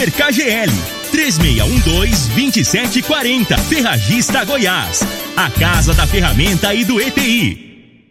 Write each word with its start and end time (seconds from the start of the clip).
Super 0.00 0.12
KGL 0.12 0.72
3612-2740. 1.12 3.58
Ferragista 3.68 4.46
Goiás. 4.46 5.02
A 5.36 5.50
Casa 5.50 5.92
da 5.92 6.06
Ferramenta 6.06 6.72
e 6.72 6.86
do 6.86 6.98
ETI. 6.98 8.06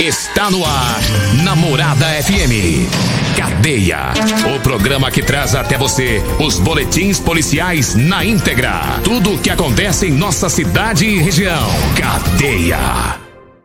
Está 0.00 0.50
no 0.50 0.64
ar, 0.64 1.00
Namorada 1.44 2.06
FM. 2.24 2.88
Cadeia. 3.36 4.14
O 4.52 4.58
programa 4.60 5.12
que 5.12 5.22
traz 5.22 5.54
até 5.54 5.78
você 5.78 6.20
os 6.40 6.58
boletins 6.58 7.20
policiais 7.20 7.94
na 7.94 8.24
íntegra. 8.24 8.98
Tudo 9.04 9.34
o 9.34 9.38
que 9.38 9.50
acontece 9.50 10.08
em 10.08 10.12
nossa 10.12 10.48
cidade 10.48 11.06
e 11.06 11.22
região. 11.22 11.68
Cadeia. 11.96 13.20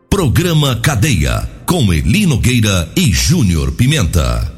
Programa 0.07 0.75
Cadeia. 0.75 1.49
Com 1.65 1.91
Elino 1.91 2.37
Gueira 2.37 2.87
e 2.95 3.11
Júnior 3.11 3.71
Pimenta. 3.71 4.52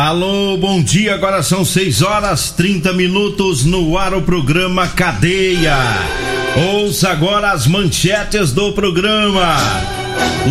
Alô, 0.00 0.56
bom 0.56 0.82
dia. 0.82 1.12
Agora 1.12 1.42
são 1.42 1.62
6 1.62 2.00
horas 2.00 2.50
30 2.52 2.90
minutos 2.94 3.66
no 3.66 3.98
ar 3.98 4.14
o 4.14 4.22
programa 4.22 4.88
Cadeia. 4.88 5.76
Ouça 6.72 7.10
agora 7.10 7.50
as 7.50 7.66
manchetes 7.66 8.50
do 8.50 8.72
programa. 8.72 9.58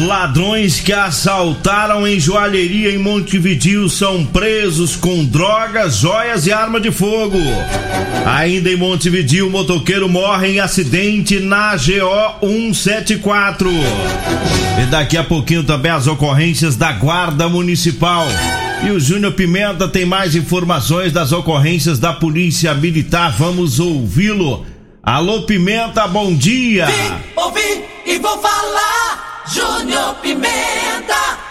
Ladrões 0.05 0.79
que 0.79 0.93
assaltaram 0.93 2.07
em 2.07 2.19
joalheria 2.19 2.91
em 2.91 2.99
Montevidil 2.99 3.89
são 3.89 4.23
presos 4.23 4.95
com 4.95 5.25
drogas, 5.25 5.97
joias 5.97 6.45
e 6.45 6.53
arma 6.53 6.79
de 6.79 6.91
fogo. 6.91 7.39
Ainda 8.27 8.69
em 8.69 8.75
Montevidil, 8.75 9.49
motoqueiro 9.49 10.07
morre 10.07 10.49
em 10.49 10.59
acidente 10.59 11.39
na 11.39 11.75
GO 11.75 12.47
174. 12.47 13.67
E 14.79 14.85
daqui 14.91 15.17
a 15.17 15.23
pouquinho 15.23 15.63
também 15.63 15.91
as 15.91 16.05
ocorrências 16.05 16.75
da 16.75 16.91
Guarda 16.91 17.49
Municipal. 17.49 18.27
E 18.81 18.91
o 18.91 18.99
Júnior 18.99 19.33
Pimenta 19.33 19.89
tem 19.89 20.05
mais 20.05 20.35
informações 20.35 21.11
das 21.11 21.33
ocorrências 21.33 21.99
da 21.99 22.13
Polícia 22.13 22.73
Militar. 22.73 23.35
Vamos 23.37 23.79
ouvi-lo. 23.79 24.65
Alô, 25.03 25.41
Pimenta, 25.43 26.07
bom 26.07 26.33
dia. 26.33 26.85
Vim, 26.85 27.13
ouvi 27.35 27.83
e 28.05 28.17
vou 28.19 28.37
falar. 28.39 29.43
Júnior 29.53 30.15
Pimenta. 30.21 31.48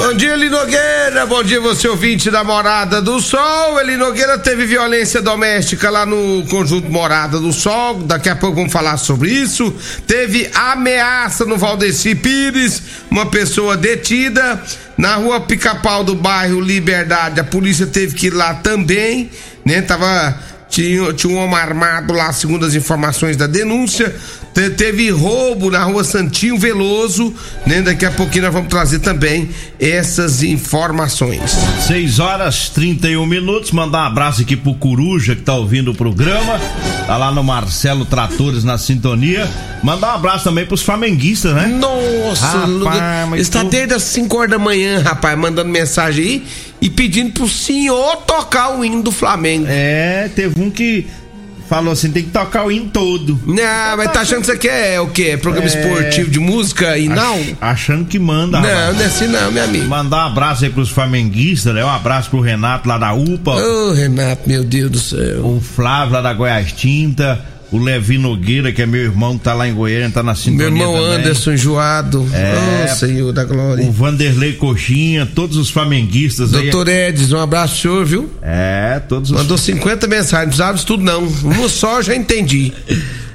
Bom 0.00 0.14
dia, 0.14 0.32
Eli 0.32 0.48
Nogueira. 0.48 1.26
Bom 1.26 1.42
dia, 1.42 1.60
você 1.60 1.86
ouvinte 1.86 2.30
da 2.30 2.42
Morada 2.42 3.02
do 3.02 3.20
Sol. 3.20 3.78
Eli 3.78 3.98
Nogueira 3.98 4.38
teve 4.38 4.64
violência 4.64 5.20
doméstica 5.20 5.90
lá 5.90 6.06
no 6.06 6.42
conjunto 6.48 6.90
Morada 6.90 7.38
do 7.38 7.52
Sol. 7.52 7.96
Daqui 8.04 8.30
a 8.30 8.34
pouco 8.34 8.56
vamos 8.56 8.72
falar 8.72 8.96
sobre 8.96 9.30
isso. 9.30 9.70
Teve 10.06 10.50
ameaça 10.54 11.44
no 11.44 11.58
Valdeci 11.58 12.14
Pires, 12.14 12.82
uma 13.10 13.26
pessoa 13.26 13.76
detida. 13.76 14.62
Na 14.96 15.16
rua 15.16 15.38
Pica-Pau 15.38 16.02
do 16.02 16.14
bairro 16.14 16.62
Liberdade, 16.62 17.38
a 17.38 17.44
polícia 17.44 17.86
teve 17.86 18.14
que 18.14 18.28
ir 18.28 18.34
lá 18.34 18.54
também, 18.54 19.30
né? 19.66 19.82
Tava 19.82 20.34
tinha, 20.70 21.12
tinha 21.12 21.32
um 21.32 21.36
homem 21.36 21.56
armado 21.56 22.14
lá, 22.14 22.32
segundo 22.32 22.64
as 22.64 22.74
informações 22.74 23.36
da 23.36 23.46
denúncia. 23.46 24.14
Te, 24.54 24.70
teve 24.70 25.10
roubo 25.10 25.70
na 25.70 25.82
rua 25.84 26.02
Santinho 26.04 26.56
Veloso, 26.58 27.34
né? 27.66 27.82
Daqui 27.82 28.04
a 28.06 28.10
pouquinho 28.10 28.44
nós 28.44 28.52
vamos 28.54 28.68
trazer 28.68 29.00
também 29.00 29.50
essas 29.78 30.42
informações. 30.42 31.56
6 31.86 32.18
horas 32.18 32.68
31 32.70 33.26
minutos. 33.26 33.70
Mandar 33.72 34.04
um 34.04 34.06
abraço 34.06 34.42
aqui 34.42 34.56
pro 34.56 34.74
Coruja 34.74 35.36
que 35.36 35.42
tá 35.42 35.54
ouvindo 35.54 35.90
o 35.90 35.94
programa. 35.94 36.60
Tá 37.06 37.16
lá 37.16 37.30
no 37.32 37.42
Marcelo 37.42 38.04
Tratores 38.04 38.64
na 38.64 38.78
sintonia. 38.78 39.48
Mandar 39.82 40.12
um 40.12 40.14
abraço 40.16 40.44
também 40.44 40.66
pros 40.66 40.82
flamenguistas, 40.82 41.54
né? 41.54 41.66
Nossa, 41.66 42.46
Rapaz, 42.66 43.40
está 43.40 43.60
tu- 43.64 43.70
desde 43.70 43.94
as 43.94 44.02
5 44.02 44.36
horas 44.36 44.50
da 44.50 44.58
manhã, 44.58 45.00
rapaz, 45.00 45.36
mandando 45.38 45.70
mensagem 45.70 46.24
aí 46.24 46.42
e 46.80 46.88
pedindo 46.90 47.32
pro 47.32 47.48
senhor 47.48 48.16
tocar 48.26 48.76
o 48.78 48.84
hino 48.84 49.02
do 49.02 49.12
Flamengo. 49.12 49.66
É, 49.68 50.30
teve 50.34 50.60
um 50.60 50.70
que 50.70 51.06
falou 51.68 51.92
assim: 51.92 52.10
tem 52.10 52.24
que 52.24 52.30
tocar 52.30 52.64
o 52.66 52.72
hino 52.72 52.88
todo. 52.90 53.38
Não, 53.46 53.96
mas 53.96 54.12
tá 54.12 54.20
achando 54.22 54.38
que 54.38 54.42
isso 54.42 54.52
aqui 54.52 54.68
é 54.68 55.00
o 55.00 55.08
quê? 55.08 55.36
Programa 55.40 55.68
É. 55.68 55.68
esportivo 55.68 56.30
de 56.30 56.38
música 56.40 56.98
e 56.98 57.08
não? 57.08 57.34
Ach- 57.36 57.56
Achando 57.60 58.04
que 58.06 58.18
manda. 58.18 58.60
Não, 58.60 58.68
rapaz. 58.68 58.96
não 58.96 59.02
é 59.02 59.06
assim 59.06 59.26
não, 59.28 59.52
meu 59.52 59.64
amigo. 59.64 59.86
Mandar 59.86 60.24
um 60.24 60.26
abraço 60.32 60.64
aí 60.64 60.70
pros 60.70 60.88
flamenguistas, 60.90 61.74
né? 61.74 61.84
Um 61.84 61.88
abraço 61.90 62.30
pro 62.30 62.40
Renato 62.40 62.88
lá 62.88 62.98
da 62.98 63.12
UPA, 63.12 63.52
Ô, 63.54 63.92
Renato, 63.92 64.42
meu 64.48 64.64
Deus 64.64 64.90
do 64.90 64.98
céu. 64.98 65.44
o 65.46 65.60
Flávio 65.60 66.14
lá 66.14 66.20
da 66.22 66.32
Goiás 66.32 66.72
Tinta, 66.72 67.44
o 67.72 67.78
Levi 67.78 68.18
Nogueira, 68.18 68.72
que 68.72 68.82
é 68.82 68.86
meu 68.86 69.02
irmão 69.02 69.38
tá 69.38 69.54
lá 69.54 69.68
em 69.68 69.74
Goiânia, 69.74 70.10
tá 70.10 70.22
na 70.22 70.34
sintonia 70.34 70.70
Meu 70.70 70.88
irmão 70.88 70.94
também. 70.94 71.18
Anderson 71.20 71.52
enjoado. 71.52 72.28
É. 72.32 72.90
Ô, 72.90 72.96
Senhor 72.96 73.32
da 73.32 73.44
Glória. 73.44 73.84
O 73.84 73.92
Vanderlei 73.92 74.54
Coxinha, 74.54 75.26
todos 75.26 75.56
os 75.56 75.70
flamenguistas 75.70 76.52
aí. 76.54 76.70
Doutor 76.70 76.88
Edson, 76.88 77.36
um 77.36 77.40
abraço, 77.40 77.82
senhor, 77.82 78.04
viu? 78.04 78.30
É, 78.42 79.00
todos 79.08 79.30
os. 79.30 79.36
Mandou 79.36 79.56
50 79.56 80.06
mensagens, 80.06 80.32
não 80.32 80.46
precisava 80.46 80.74
disso 80.74 80.86
tudo 80.86 81.02
não. 81.04 81.26
Uma 81.26 81.68
só 81.68 82.02
já 82.02 82.14
entendi. 82.14 82.72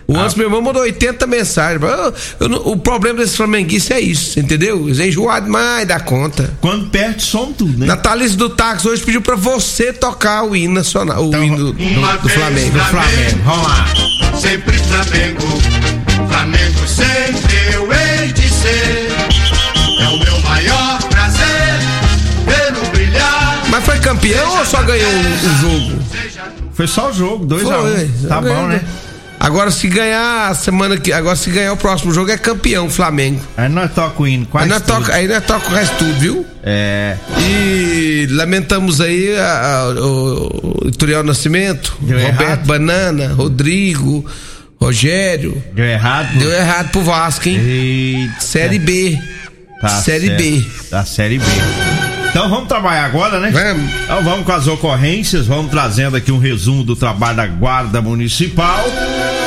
O 0.07 0.15
Ah. 0.15 0.19
Anderson, 0.19 0.37
meu 0.37 0.45
irmão, 0.47 0.61
mandou 0.61 0.83
80 0.83 1.25
mensagens. 1.25 1.81
Eu- 1.81 2.13
eu 2.41 2.49
não- 2.49 2.59
o 2.67 2.77
problema 2.77 3.19
desse 3.19 3.35
flamenguista 3.37 3.95
é 3.95 3.99
isso, 4.01 4.39
entendeu? 4.39 4.85
Eles 4.87 4.99
é 4.99 5.07
enjoado 5.07 5.45
demais 5.47 5.87
da 5.87 5.99
conta. 5.99 6.53
Quando 6.61 6.87
perde, 6.89 7.23
som 7.23 7.51
tudo, 7.51 7.77
né? 7.79 7.87
Natalício 7.87 8.37
do 8.37 8.49
Táxi 8.49 8.87
hoje 8.87 9.01
pediu 9.03 9.21
pra 9.21 9.35
você 9.35 9.91
tocar 9.91 10.43
o 10.43 10.55
hino 10.55 10.75
nacional, 10.75 11.23
o 11.23 11.27
Então, 11.29 11.43
hino 11.43 11.57
do, 11.57 11.73
do- 11.73 11.73
do 11.73 12.29
Flamengo. 12.29 12.71
Do 12.77 12.85
Flamengo, 12.85 13.39
vamos 13.43 13.63
lá. 13.67 13.85
Sempre 14.39 14.77
Flamengo, 14.77 15.41
Flamengo 16.29 16.87
sempre 16.87 17.73
eu 17.73 17.89
hei 17.91 18.31
de 18.31 18.47
ser. 18.49 19.09
É 20.01 20.07
o 20.09 20.19
meu 20.19 20.39
maior 20.41 20.99
prazer 21.09 21.79
vê-lo 22.45 22.85
brilhar. 22.91 23.63
Mas 23.69 23.83
foi 23.83 23.97
campeão 23.99 24.59
ou 24.59 24.65
só 24.65 24.83
ganhou 24.83 25.09
o, 25.09 25.15
o 25.15 25.61
jogo? 25.61 26.03
Foi 26.73 26.85
só 26.87 27.09
o 27.09 27.13
jogo, 27.13 27.45
2x1. 27.45 27.63
Foi, 27.81 28.27
tá 28.27 28.41
bom, 28.41 28.67
né? 28.67 28.81
Agora 29.45 29.69
se 29.69 29.87
ganhar 29.87 30.49
a 30.49 30.55
semana 30.55 30.97
que. 30.97 31.13
Agora 31.13 31.35
se 31.35 31.49
ganhar 31.51 31.71
o 31.73 31.77
próximo 31.77 32.11
jogo 32.11 32.31
é 32.31 32.37
campeão, 32.37 32.89
Flamengo. 32.89 33.39
Aí 33.55 33.69
nós 33.69 33.91
toca 33.93 34.23
o 34.23 34.27
hino, 34.27 34.43
Aí 34.45 34.49
quase 34.51 34.69
nós, 34.69 34.81
tudo. 34.81 34.95
toca, 35.01 35.13
aí 35.13 35.27
nós 35.27 35.45
toca 35.45 35.67
o 35.69 35.71
resto 35.73 35.95
tudo, 35.97 36.13
viu? 36.19 36.45
É, 36.63 37.15
E 37.39 38.27
lamentamos 38.31 38.99
aí 39.01 39.35
a- 39.37 39.81
a- 39.81 39.89
o, 40.01 40.81
o 40.87 40.91
Turiel 40.91 41.23
Nascimento, 41.23 41.95
Deu 42.01 42.17
Roberto 42.17 42.41
errado. 42.41 42.65
Banana, 42.65 43.33
Rodrigo, 43.33 44.25
Rogério. 44.81 45.61
deu 45.73 45.85
errado. 45.85 46.37
Deu 46.39 46.51
errado 46.51 46.89
pro 46.89 47.01
Vasco, 47.03 47.47
hein? 47.47 47.57
Eita. 47.59 48.41
Série 48.41 48.79
B. 48.79 49.19
Tá 49.79 49.89
Série 49.89 50.27
certo. 50.27 50.37
B. 50.41 50.65
Da 50.89 51.05
Série 51.05 51.37
B. 51.37 51.45
Então 52.29 52.49
vamos 52.49 52.67
trabalhar 52.67 53.05
agora, 53.05 53.39
né? 53.39 53.49
Vamos. 53.51 53.89
Então 54.03 54.21
vamos 54.23 54.45
com 54.45 54.51
as 54.51 54.67
ocorrências, 54.67 55.45
vamos 55.45 55.71
trazendo 55.71 56.17
aqui 56.17 56.31
um 56.33 56.39
resumo 56.39 56.83
do 56.83 56.93
trabalho 56.95 57.37
da 57.37 57.45
Guarda 57.47 58.01
Municipal. 58.01 58.83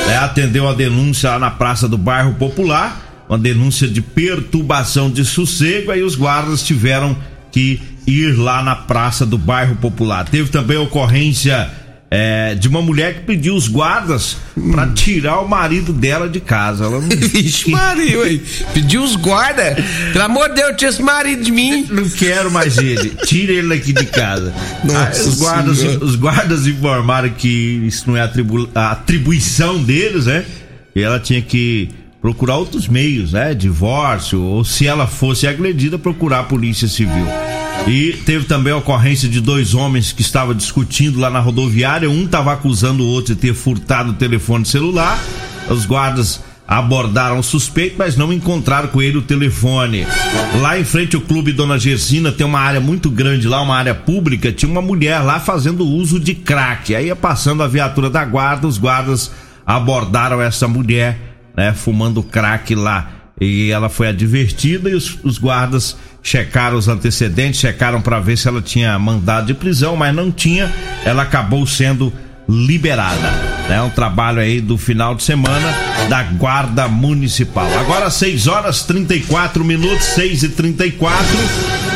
É, 0.08 0.16
atendeu 0.16 0.66
a 0.66 0.72
denúncia 0.72 1.30
lá 1.30 1.38
na 1.38 1.50
Praça 1.50 1.86
do 1.86 1.98
Bairro 1.98 2.34
Popular, 2.34 3.26
uma 3.28 3.38
denúncia 3.38 3.86
de 3.86 4.00
perturbação 4.00 5.10
de 5.10 5.22
sossego, 5.22 5.90
aí 5.90 6.02
os 6.02 6.14
guardas 6.16 6.62
tiveram 6.62 7.14
que 7.52 7.78
ir 8.06 8.32
lá 8.38 8.62
na 8.62 8.74
Praça 8.74 9.26
do 9.26 9.36
Bairro 9.36 9.76
Popular. 9.76 10.24
Teve 10.24 10.48
também 10.48 10.78
ocorrência 10.78 11.70
é, 12.10 12.54
de 12.54 12.68
uma 12.68 12.80
mulher 12.80 13.14
que 13.16 13.20
pediu 13.20 13.54
os 13.54 13.68
guardas 13.68 14.36
pra 14.72 14.86
tirar 14.88 15.40
o 15.40 15.48
marido 15.48 15.92
dela 15.92 16.28
de 16.28 16.40
casa. 16.40 16.84
Ela 16.84 17.00
não, 17.00 17.08
Vixe, 17.16 17.70
Maria, 17.70 18.18
ué. 18.20 18.40
Pediu 18.72 19.02
os 19.02 19.14
guarda. 19.16 19.76
Pelo 20.12 20.24
amor 20.24 20.48
de 20.48 20.54
Deus, 20.56 20.74
tira 20.76 20.90
esse 20.90 21.02
marido 21.02 21.42
de 21.44 21.52
mim. 21.52 21.86
não 21.90 22.08
quero 22.08 22.50
mais 22.50 22.78
ele. 22.78 23.10
Tira 23.26 23.52
ele 23.52 23.74
aqui 23.74 23.92
de 23.92 24.06
casa. 24.06 24.54
Nossa 24.84 25.22
Ah, 25.22 25.28
os, 25.28 25.38
guardas, 25.38 25.78
os 26.00 26.16
guardas 26.16 26.66
informaram 26.66 27.28
que 27.30 27.48
isso 27.86 28.04
não 28.08 28.16
é 28.16 28.22
atribu- 28.22 28.70
a 28.74 28.92
atribuição 28.92 29.82
deles, 29.82 30.24
né? 30.26 30.44
E 30.96 31.02
ela 31.02 31.20
tinha 31.20 31.42
que 31.42 31.90
procurar 32.20 32.56
outros 32.56 32.88
meios, 32.88 33.32
né? 33.32 33.54
Divórcio, 33.54 34.40
ou 34.40 34.64
se 34.64 34.86
ela 34.86 35.06
fosse 35.06 35.46
agredida, 35.46 35.98
procurar 35.98 36.40
a 36.40 36.44
polícia 36.44 36.88
civil. 36.88 37.26
E 37.86 38.12
teve 38.26 38.44
também 38.44 38.72
a 38.72 38.76
ocorrência 38.76 39.28
de 39.28 39.40
dois 39.40 39.74
homens 39.74 40.12
que 40.12 40.20
estavam 40.20 40.54
discutindo 40.54 41.18
lá 41.18 41.30
na 41.30 41.40
rodoviária. 41.40 42.10
Um 42.10 42.24
estava 42.24 42.52
acusando 42.52 43.04
o 43.04 43.06
outro 43.06 43.34
de 43.34 43.40
ter 43.40 43.54
furtado 43.54 44.10
o 44.10 44.14
telefone 44.14 44.66
celular. 44.66 45.18
Os 45.70 45.86
guardas 45.86 46.42
abordaram 46.66 47.38
o 47.38 47.42
suspeito, 47.42 47.94
mas 47.96 48.14
não 48.14 48.30
encontraram 48.30 48.88
com 48.88 49.00
ele 49.00 49.16
o 49.16 49.22
telefone. 49.22 50.06
Lá 50.60 50.78
em 50.78 50.84
frente 50.84 51.16
ao 51.16 51.22
Clube 51.22 51.50
Dona 51.50 51.78
Gersina 51.78 52.30
tem 52.30 52.46
uma 52.46 52.60
área 52.60 52.80
muito 52.80 53.10
grande 53.10 53.48
lá, 53.48 53.62
uma 53.62 53.76
área 53.76 53.94
pública. 53.94 54.52
Tinha 54.52 54.70
uma 54.70 54.82
mulher 54.82 55.20
lá 55.20 55.40
fazendo 55.40 55.86
uso 55.86 56.20
de 56.20 56.34
crack. 56.34 56.94
Aí 56.94 57.06
ia 57.06 57.16
passando 57.16 57.62
a 57.62 57.68
viatura 57.68 58.10
da 58.10 58.22
guarda, 58.22 58.66
os 58.66 58.76
guardas 58.76 59.30
abordaram 59.66 60.42
essa 60.42 60.68
mulher, 60.68 61.27
né, 61.58 61.74
fumando 61.74 62.22
crack 62.22 62.72
lá. 62.76 63.10
E 63.40 63.72
ela 63.72 63.88
foi 63.88 64.06
advertida 64.06 64.88
e 64.88 64.94
os, 64.94 65.18
os 65.24 65.38
guardas 65.38 65.96
checaram 66.22 66.76
os 66.76 66.86
antecedentes, 66.86 67.58
checaram 67.58 68.00
para 68.00 68.20
ver 68.20 68.38
se 68.38 68.46
ela 68.46 68.62
tinha 68.62 68.96
mandado 68.96 69.48
de 69.48 69.54
prisão, 69.54 69.96
mas 69.96 70.14
não 70.14 70.30
tinha. 70.30 70.72
Ela 71.04 71.24
acabou 71.24 71.66
sendo 71.66 72.12
liberada. 72.48 73.28
É 73.68 73.82
um 73.82 73.90
trabalho 73.90 74.40
aí 74.40 74.60
do 74.60 74.78
final 74.78 75.16
de 75.16 75.24
semana 75.24 75.74
da 76.08 76.22
Guarda 76.22 76.86
Municipal. 76.86 77.68
Agora 77.78 78.08
6 78.08 78.46
horas 78.46 78.84
34 78.84 79.64
minutos, 79.64 80.04
6 80.06 80.44
e 80.44 80.48
34 80.50 81.26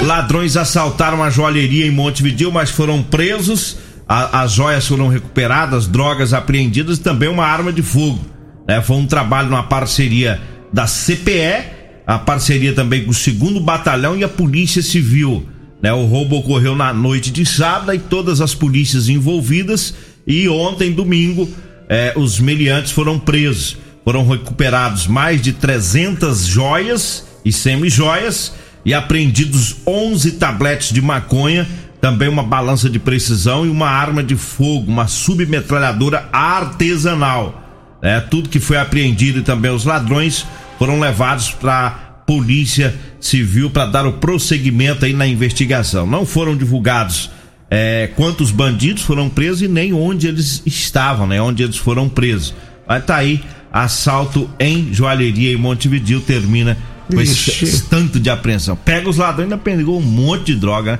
Ladrões 0.02 0.56
assaltaram 0.56 1.22
a 1.22 1.30
joalheria 1.30 1.86
em 1.86 1.90
Montevideo, 1.92 2.50
mas 2.50 2.70
foram 2.70 3.00
presos. 3.00 3.76
A, 4.08 4.42
as 4.42 4.50
joias 4.50 4.86
foram 4.88 5.06
recuperadas, 5.06 5.86
drogas 5.86 6.32
apreendidas 6.32 6.98
e 6.98 7.00
também 7.00 7.28
uma 7.28 7.46
arma 7.46 7.72
de 7.72 7.82
fogo. 7.82 8.31
É, 8.66 8.80
foi 8.80 8.96
um 8.96 9.06
trabalho 9.06 9.48
numa 9.48 9.64
parceria 9.64 10.40
da 10.72 10.86
CPE, 10.86 11.64
a 12.06 12.18
parceria 12.18 12.72
também 12.72 13.04
com 13.04 13.10
o 13.10 13.14
segundo 13.14 13.60
batalhão 13.60 14.16
e 14.16 14.24
a 14.24 14.28
Polícia 14.28 14.82
Civil. 14.82 15.46
Né? 15.80 15.92
O 15.92 16.06
roubo 16.06 16.36
ocorreu 16.36 16.76
na 16.76 16.92
noite 16.92 17.30
de 17.30 17.44
sábado 17.44 17.94
e 17.94 17.98
todas 17.98 18.40
as 18.40 18.54
polícias 18.54 19.08
envolvidas. 19.08 19.94
E 20.26 20.48
ontem, 20.48 20.92
domingo, 20.92 21.48
é, 21.88 22.12
os 22.16 22.38
meliantes 22.38 22.92
foram 22.92 23.18
presos. 23.18 23.76
Foram 24.04 24.26
recuperados 24.26 25.06
mais 25.06 25.40
de 25.40 25.52
300 25.52 26.46
joias 26.46 27.24
e 27.44 27.52
semi-joias 27.52 28.52
e 28.84 28.92
apreendidos 28.94 29.76
11 29.86 30.32
tabletes 30.32 30.92
de 30.92 31.00
maconha, 31.00 31.68
também 32.00 32.28
uma 32.28 32.42
balança 32.42 32.90
de 32.90 32.98
precisão 32.98 33.64
e 33.64 33.68
uma 33.68 33.88
arma 33.88 34.24
de 34.24 34.34
fogo, 34.34 34.90
uma 34.90 35.06
submetralhadora 35.06 36.28
artesanal. 36.32 37.61
É, 38.02 38.20
tudo 38.20 38.48
que 38.48 38.58
foi 38.58 38.76
apreendido 38.76 39.38
e 39.38 39.42
também 39.42 39.70
os 39.70 39.84
ladrões 39.84 40.44
foram 40.78 40.98
levados 40.98 41.52
para 41.52 41.90
polícia 42.26 42.94
civil 43.20 43.70
para 43.70 43.86
dar 43.86 44.06
o 44.06 44.14
prosseguimento 44.14 45.04
aí 45.04 45.12
na 45.12 45.26
investigação. 45.26 46.06
Não 46.06 46.26
foram 46.26 46.56
divulgados 46.56 47.30
é, 47.70 48.10
quantos 48.16 48.50
bandidos 48.50 49.02
foram 49.02 49.28
presos 49.28 49.62
e 49.62 49.68
nem 49.68 49.92
onde 49.92 50.26
eles 50.26 50.62
estavam, 50.66 51.26
né? 51.26 51.40
Onde 51.40 51.62
eles 51.62 51.76
foram 51.76 52.08
presos. 52.08 52.54
Mas 52.86 53.04
tá 53.04 53.16
aí, 53.16 53.42
assalto 53.72 54.50
em 54.58 54.92
joalheria 54.92 55.52
em 55.52 55.56
Montevideo 55.56 56.20
termina 56.20 56.76
com 57.10 57.20
esse, 57.20 57.64
esse, 57.64 57.84
tanto 57.84 58.18
de 58.18 58.28
apreensão. 58.28 58.76
Pega 58.76 59.08
os 59.08 59.16
ladrões, 59.16 59.44
ainda 59.44 59.58
pegou 59.58 59.98
um 59.98 60.02
monte 60.02 60.46
de 60.46 60.56
droga, 60.56 60.92
né? 60.92 60.98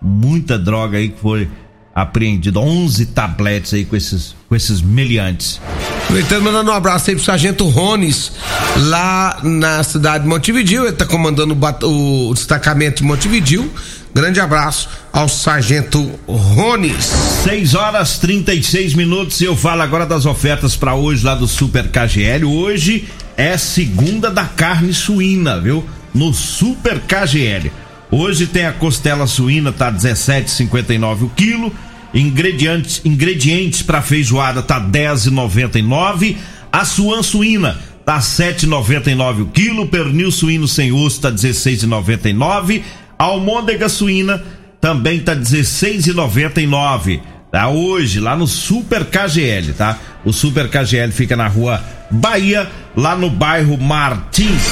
muita 0.00 0.58
droga 0.58 0.98
aí 0.98 1.08
que 1.08 1.20
foi 1.20 1.48
apreendida, 1.94 2.58
11 2.58 3.06
tabletes 3.06 3.74
aí 3.74 3.84
com 3.84 3.96
esses, 3.96 4.34
com 4.48 4.54
esses 4.54 4.80
meliantes. 4.80 5.60
Aproveitando, 6.04 6.42
mandando 6.42 6.70
um 6.70 6.74
abraço 6.74 7.10
aí 7.10 7.16
pro 7.16 7.24
Sargento 7.24 7.66
Rones, 7.68 8.32
lá 8.76 9.38
na 9.42 9.82
cidade 9.82 10.24
de 10.24 10.28
Montevideo, 10.28 10.84
ele 10.84 10.92
tá 10.92 11.06
comandando 11.06 11.56
o, 11.82 12.30
o 12.30 12.34
destacamento 12.34 13.02
de 13.02 13.04
Montevideo. 13.04 13.72
Grande 14.14 14.40
abraço 14.40 14.90
ao 15.10 15.26
Sargento 15.26 16.18
Rones. 16.28 17.06
6 17.44 17.74
horas 17.74 18.18
36 18.18 18.92
minutos 18.92 19.40
eu 19.40 19.56
falo 19.56 19.80
agora 19.80 20.04
das 20.04 20.26
ofertas 20.26 20.76
para 20.76 20.94
hoje 20.94 21.24
lá 21.24 21.34
do 21.34 21.48
Super 21.48 21.88
KGL. 21.88 22.44
Hoje 22.44 23.08
é 23.36 23.56
segunda 23.56 24.30
da 24.30 24.44
carne 24.44 24.92
suína, 24.92 25.58
viu? 25.58 25.82
No 26.14 26.34
Super 26.34 27.00
KGL. 27.00 27.72
Hoje 28.10 28.46
tem 28.46 28.66
a 28.66 28.72
costela 28.72 29.26
suína, 29.26 29.72
tá 29.72 29.90
17,59 29.90 31.22
o 31.22 31.28
quilo. 31.30 31.72
Ingredientes, 32.14 33.00
ingredientes 33.04 33.82
para 33.82 34.02
feijoada 34.02 34.62
tá 34.62 34.80
10,99. 34.80 36.36
A 36.70 36.84
suan 36.84 37.22
suína 37.22 37.78
tá 38.04 38.18
7,99 38.18 39.42
o 39.42 39.46
quilo. 39.46 39.88
Pernil 39.88 40.30
suíno 40.30 40.68
sem 40.68 40.92
osso 40.92 41.20
tá 41.20 41.32
16,99. 41.32 42.82
Almôndega 43.18 43.88
suína 43.88 44.42
também 44.80 45.20
tá 45.20 45.34
16,99. 45.34 47.20
Tá 47.52 47.68
hoje 47.68 48.18
lá 48.18 48.34
no 48.34 48.46
Super 48.46 49.04
KGL, 49.04 49.74
tá? 49.74 49.98
O 50.24 50.32
Super 50.32 50.70
KGL 50.70 51.12
fica 51.12 51.36
na 51.36 51.48
rua 51.48 51.84
Bahia, 52.10 52.66
lá 52.96 53.14
no 53.14 53.28
bairro 53.28 53.76
Martins. 53.76 54.62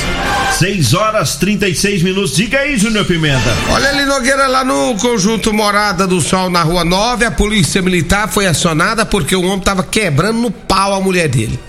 6 0.59 0.95
horas 0.95 1.37
36 1.37 2.03
minutos. 2.03 2.35
Diga 2.35 2.61
aí, 2.61 2.79
Júnior 2.79 3.05
Pimenta. 3.05 3.55
Olha 3.69 3.91
ali, 3.91 4.07
Nogueira, 4.07 4.47
lá 4.47 4.65
no 4.65 4.97
conjunto 4.97 5.53
Morada 5.53 6.07
do 6.07 6.23
Sol, 6.23 6.49
na 6.49 6.63
rua 6.63 6.83
9, 6.83 7.27
a 7.27 7.31
polícia 7.31 7.83
militar 7.83 8.31
foi 8.31 8.47
acionada 8.47 9.05
porque 9.05 9.37
o 9.37 9.43
homem 9.43 9.61
tava 9.61 9.83
quebrando 9.83 10.41
no 10.41 10.51
pau 10.51 10.95
a 10.95 11.01
mulher 11.03 11.29
dele. 11.29 11.61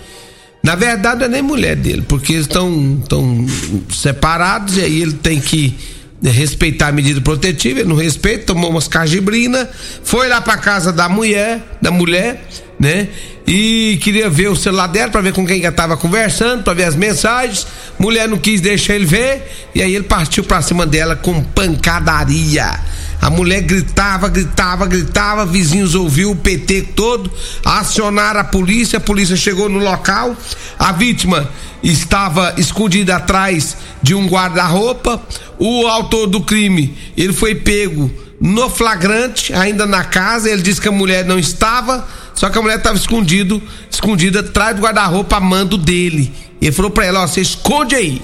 Na 0.64 0.76
verdade, 0.76 1.20
não 1.20 1.26
é 1.26 1.30
nem 1.30 1.42
mulher 1.42 1.76
dele, 1.76 2.04
porque 2.08 2.32
eles 2.32 2.46
estão 2.46 3.04
separados 3.90 4.78
e 4.78 4.82
aí 4.82 5.02
ele 5.02 5.14
tem 5.14 5.42
que 5.42 5.76
respeitar 6.30 6.90
a 6.90 6.92
medida 6.92 7.20
protetiva, 7.20 7.80
ele 7.80 7.90
não 7.90 7.96
respeita, 7.96 8.46
tomou 8.46 8.70
umas 8.70 8.88
cajibrinas, 8.88 9.68
foi 10.04 10.28
lá 10.28 10.40
pra 10.40 10.58
casa 10.58 10.92
da 10.92 11.10
mulher, 11.10 11.62
da 11.82 11.90
mulher, 11.90 12.46
né? 12.80 13.08
E 13.48 14.00
queria 14.02 14.30
ver 14.30 14.50
o 14.50 14.56
celular 14.56 14.88
dela 14.88 15.12
para 15.12 15.22
ver 15.22 15.34
com 15.34 15.46
quem 15.46 15.64
ela 15.64 15.72
tava 15.72 15.98
conversando, 15.98 16.64
para 16.64 16.74
ver 16.74 16.84
as 16.84 16.96
mensagens. 16.96 17.66
Mulher 17.98 18.28
não 18.28 18.38
quis 18.38 18.62
deixar 18.62 18.96
ele 18.96 19.06
ver, 19.06 19.70
e 19.74 19.82
aí 19.82 19.96
ele 19.96 20.04
partiu 20.04 20.44
pra 20.44 20.62
cima 20.62 20.86
dela 20.86 21.16
com 21.16 21.44
pancadaria. 21.44 22.80
A 23.22 23.30
mulher 23.30 23.62
gritava, 23.62 24.28
gritava, 24.28 24.88
gritava, 24.88 25.46
vizinhos 25.46 25.94
ouviu 25.94 26.32
o 26.32 26.36
PT 26.36 26.88
todo, 26.96 27.32
acionaram 27.64 28.40
a 28.40 28.44
polícia, 28.44 28.98
a 28.98 29.02
polícia 29.02 29.36
chegou 29.36 29.70
no 29.70 29.78
local, 29.78 30.36
a 30.80 30.92
vítima 30.92 31.48
estava 31.84 32.56
escondida 32.58 33.16
atrás 33.16 33.78
de 34.02 34.16
um 34.16 34.28
guarda-roupa, 34.28 35.22
o 35.60 35.86
autor 35.86 36.26
do 36.26 36.42
crime, 36.42 36.98
ele 37.16 37.32
foi 37.32 37.54
pego 37.54 38.12
no 38.40 38.68
flagrante, 38.72 39.54
ainda 39.54 39.86
na 39.86 40.04
casa, 40.04 40.50
ele 40.50 40.64
disse 40.64 40.82
que 40.82 40.88
a 40.88 40.92
mulher 40.92 41.24
não 41.24 41.38
estava, 41.38 42.08
só 42.34 42.50
que 42.50 42.58
a 42.58 42.62
mulher 42.62 42.78
estava 42.80 42.98
escondido, 42.98 43.62
escondida 43.90 44.40
atrás 44.40 44.76
do 44.76 44.82
guarda-roupa 44.82 45.38
a 45.38 45.40
mando 45.40 45.78
dele. 45.78 46.34
Ele 46.60 46.72
falou 46.72 46.90
para 46.90 47.06
ela, 47.06 47.22
ó, 47.22 47.28
você 47.28 47.42
esconde 47.42 47.94
aí. 47.94 48.20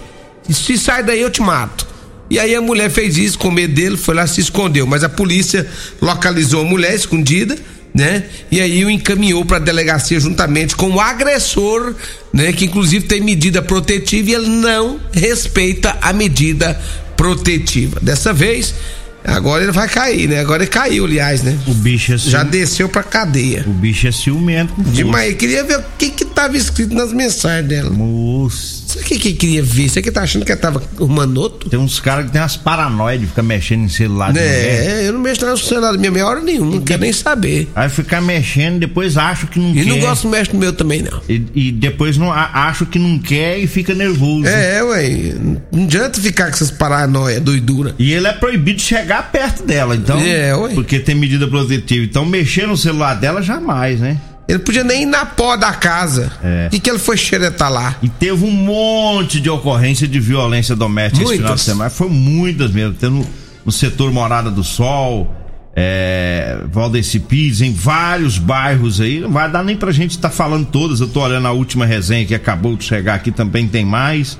Se 0.49 0.75
sai 0.75 1.03
daí 1.03 1.21
eu 1.21 1.29
te 1.29 1.39
mato. 1.39 1.85
E 2.29 2.37
aí 2.39 2.53
a 2.55 2.61
mulher 2.61 2.89
fez 2.89 3.17
isso 3.17 3.39
com 3.39 3.49
medo 3.49 3.73
dele, 3.73 3.97
foi 3.97 4.15
lá 4.15 4.27
se 4.27 4.41
escondeu, 4.41 4.85
mas 4.85 5.03
a 5.03 5.09
polícia 5.09 5.65
localizou 6.01 6.61
a 6.61 6.65
mulher 6.65 6.93
escondida, 6.93 7.57
né? 7.93 8.25
E 8.51 8.59
aí 8.59 8.83
o 8.83 8.89
encaminhou 8.89 9.45
para 9.45 9.57
a 9.57 9.59
delegacia 9.59 10.19
juntamente 10.19 10.75
com 10.75 10.91
o 10.91 10.99
agressor, 10.99 11.95
né, 12.33 12.51
que 12.51 12.65
inclusive 12.65 13.05
tem 13.05 13.21
medida 13.21 13.61
protetiva 13.61 14.29
e 14.29 14.33
ele 14.35 14.47
não 14.47 14.99
respeita 15.11 15.97
a 16.01 16.11
medida 16.13 16.79
protetiva. 17.15 17.99
Dessa 18.01 18.33
vez, 18.33 18.75
agora 19.23 19.63
ele 19.63 19.71
vai 19.71 19.89
cair, 19.89 20.29
né? 20.29 20.39
Agora 20.39 20.63
ele 20.63 20.69
caiu, 20.69 21.05
aliás, 21.05 21.41
né? 21.41 21.57
O 21.65 21.73
bicho 21.73 22.13
é 22.13 22.17
Já 22.17 22.43
desceu 22.43 22.87
pra 22.87 23.03
cadeia. 23.03 23.63
O 23.65 23.73
bicho 23.73 24.07
é 24.07 24.11
ciumento. 24.11 24.73
Demais, 24.77 25.31
eu 25.31 25.37
queria 25.37 25.63
ver 25.63 25.79
o 25.79 25.83
que 25.97 26.11
que 26.11 26.25
tava 26.25 26.55
escrito 26.55 26.93
nas 26.93 27.11
mensagens 27.11 27.67
dela. 27.67 27.89
Moço. 27.89 28.76
Sabe 28.87 29.01
o 29.05 29.07
que 29.07 29.19
que 29.19 29.33
queria 29.33 29.61
ver? 29.61 29.89
Você 29.89 30.01
que 30.01 30.09
tá 30.11 30.21
achando 30.21 30.45
que 30.45 30.51
ela 30.51 30.61
tava 30.61 30.81
arrumando 30.97 31.37
outro? 31.37 31.69
Tem 31.69 31.77
uns 31.77 31.99
caras 31.99 32.25
que 32.27 32.31
tem 32.31 32.39
umas 32.41 32.55
paranoias 32.55 33.19
de 33.19 33.27
ficar 33.27 33.43
mexendo 33.43 33.83
em 33.83 33.89
celular. 33.89 34.35
É, 34.37 35.07
eu 35.07 35.13
não 35.13 35.19
mexo 35.19 35.45
no 35.45 35.57
celular 35.57 35.91
da 35.91 35.97
minha 35.97 36.09
meia 36.11 36.25
hora 36.25 36.39
nenhuma, 36.39 36.71
não 36.75 36.81
quero 36.81 37.01
nem 37.01 37.11
saber. 37.11 37.67
Aí 37.75 37.89
ficar 37.89 38.21
mexendo, 38.21 38.79
depois 38.79 39.17
acho 39.17 39.47
que 39.47 39.59
não 39.59 39.71
E 39.71 39.83
quer. 39.83 39.85
não 39.85 39.99
gosto 39.99 40.21
de 40.23 40.27
mexer 40.29 40.53
no 40.53 40.59
meu 40.59 40.71
também, 40.73 41.01
não. 41.01 41.21
E, 41.27 41.43
e 41.53 41.71
depois 41.71 42.15
não 42.17 42.31
a- 42.31 42.49
acho 42.69 42.85
que 42.85 42.97
não 42.97 43.19
quer 43.19 43.59
e 43.59 43.67
fica 43.67 43.93
nervoso. 43.93 44.47
É, 44.47 44.81
ué. 44.83 45.33
Não 45.71 45.83
adianta 45.83 46.21
ficar 46.21 46.45
com 46.45 46.51
essas 46.51 46.71
paranoias 46.71 47.41
doidura. 47.41 47.93
E 47.99 48.13
ele 48.13 48.27
é 48.27 48.33
proibido 48.33 48.77
de 48.77 48.83
chegar 48.83 49.31
perto 49.31 49.63
dela, 49.63 49.95
então. 49.95 50.17
É, 50.19 50.55
ué. 50.55 50.73
Porque 50.73 50.97
tem 50.99 51.13
medida 51.13 51.45
protetiva. 51.47 52.05
Então 52.05 52.25
mexer 52.25 52.65
no 52.67 52.77
celular 52.77 53.15
dela 53.15 53.41
jamais, 53.41 53.99
né? 53.99 54.17
Ele 54.47 54.59
podia 54.59 54.83
nem 54.83 55.03
ir 55.03 55.05
na 55.05 55.25
pó 55.25 55.57
da 55.57 55.73
casa. 55.73 56.31
É. 56.41 56.69
E 56.71 56.79
que 56.79 56.89
ele 56.89 56.99
foi 56.99 57.17
xeretar 57.17 57.71
lá? 57.71 57.97
E 58.01 58.07
teve 58.07 58.45
um 58.45 58.51
monte 58.51 59.41
de 59.41 59.49
ocorrência 59.49 60.07
de 60.07 60.19
violência 60.19 60.75
doméstica 60.75 61.23
esse 61.23 61.33
final 61.33 61.43
de 61.43 61.49
Muitas. 61.49 61.61
semana. 61.61 61.89
Foi 61.89 62.07
muitas 62.09 62.71
mesmo. 62.71 62.93
Tem 62.93 63.09
no, 63.09 63.25
no 63.65 63.71
setor 63.71 64.09
Morada 64.11 64.49
do 64.49 64.63
Sol, 64.63 65.29
é, 65.75 66.59
Valdeci 66.71 67.19
Pires, 67.19 67.59
em 67.61 67.73
vários 67.73 68.37
bairros 68.37 69.01
aí. 69.01 69.19
Não 69.19 69.31
vai 69.31 69.51
dar 69.51 69.63
nem 69.63 69.75
pra 69.75 69.91
gente 69.91 70.11
estar 70.11 70.29
falando 70.29 70.65
todas. 70.65 71.01
Eu 71.01 71.09
tô 71.09 71.21
olhando 71.21 71.47
a 71.47 71.51
última 71.51 71.85
resenha 71.85 72.25
que 72.25 72.33
acabou 72.33 72.77
de 72.77 72.85
chegar 72.85 73.15
aqui, 73.15 73.31
também 73.31 73.67
tem 73.67 73.83
mais. 73.83 74.39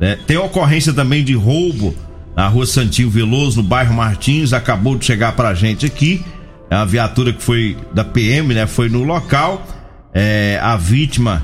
É, 0.00 0.16
tem 0.26 0.36
ocorrência 0.36 0.92
também 0.92 1.24
de 1.24 1.34
roubo 1.34 1.94
na 2.36 2.46
rua 2.46 2.64
Santinho 2.64 3.10
Veloso, 3.10 3.60
no 3.60 3.68
bairro 3.68 3.92
Martins. 3.92 4.52
Acabou 4.52 4.96
de 4.96 5.04
chegar 5.04 5.32
pra 5.32 5.52
gente 5.54 5.84
aqui. 5.84 6.24
É 6.70 6.76
uma 6.76 6.86
viatura 6.86 7.32
que 7.32 7.42
foi 7.42 7.76
da 7.92 8.04
PM, 8.04 8.54
né? 8.54 8.66
Foi 8.66 8.88
no 8.88 9.02
local. 9.02 9.66
É, 10.14 10.58
a 10.62 10.76
vítima 10.76 11.42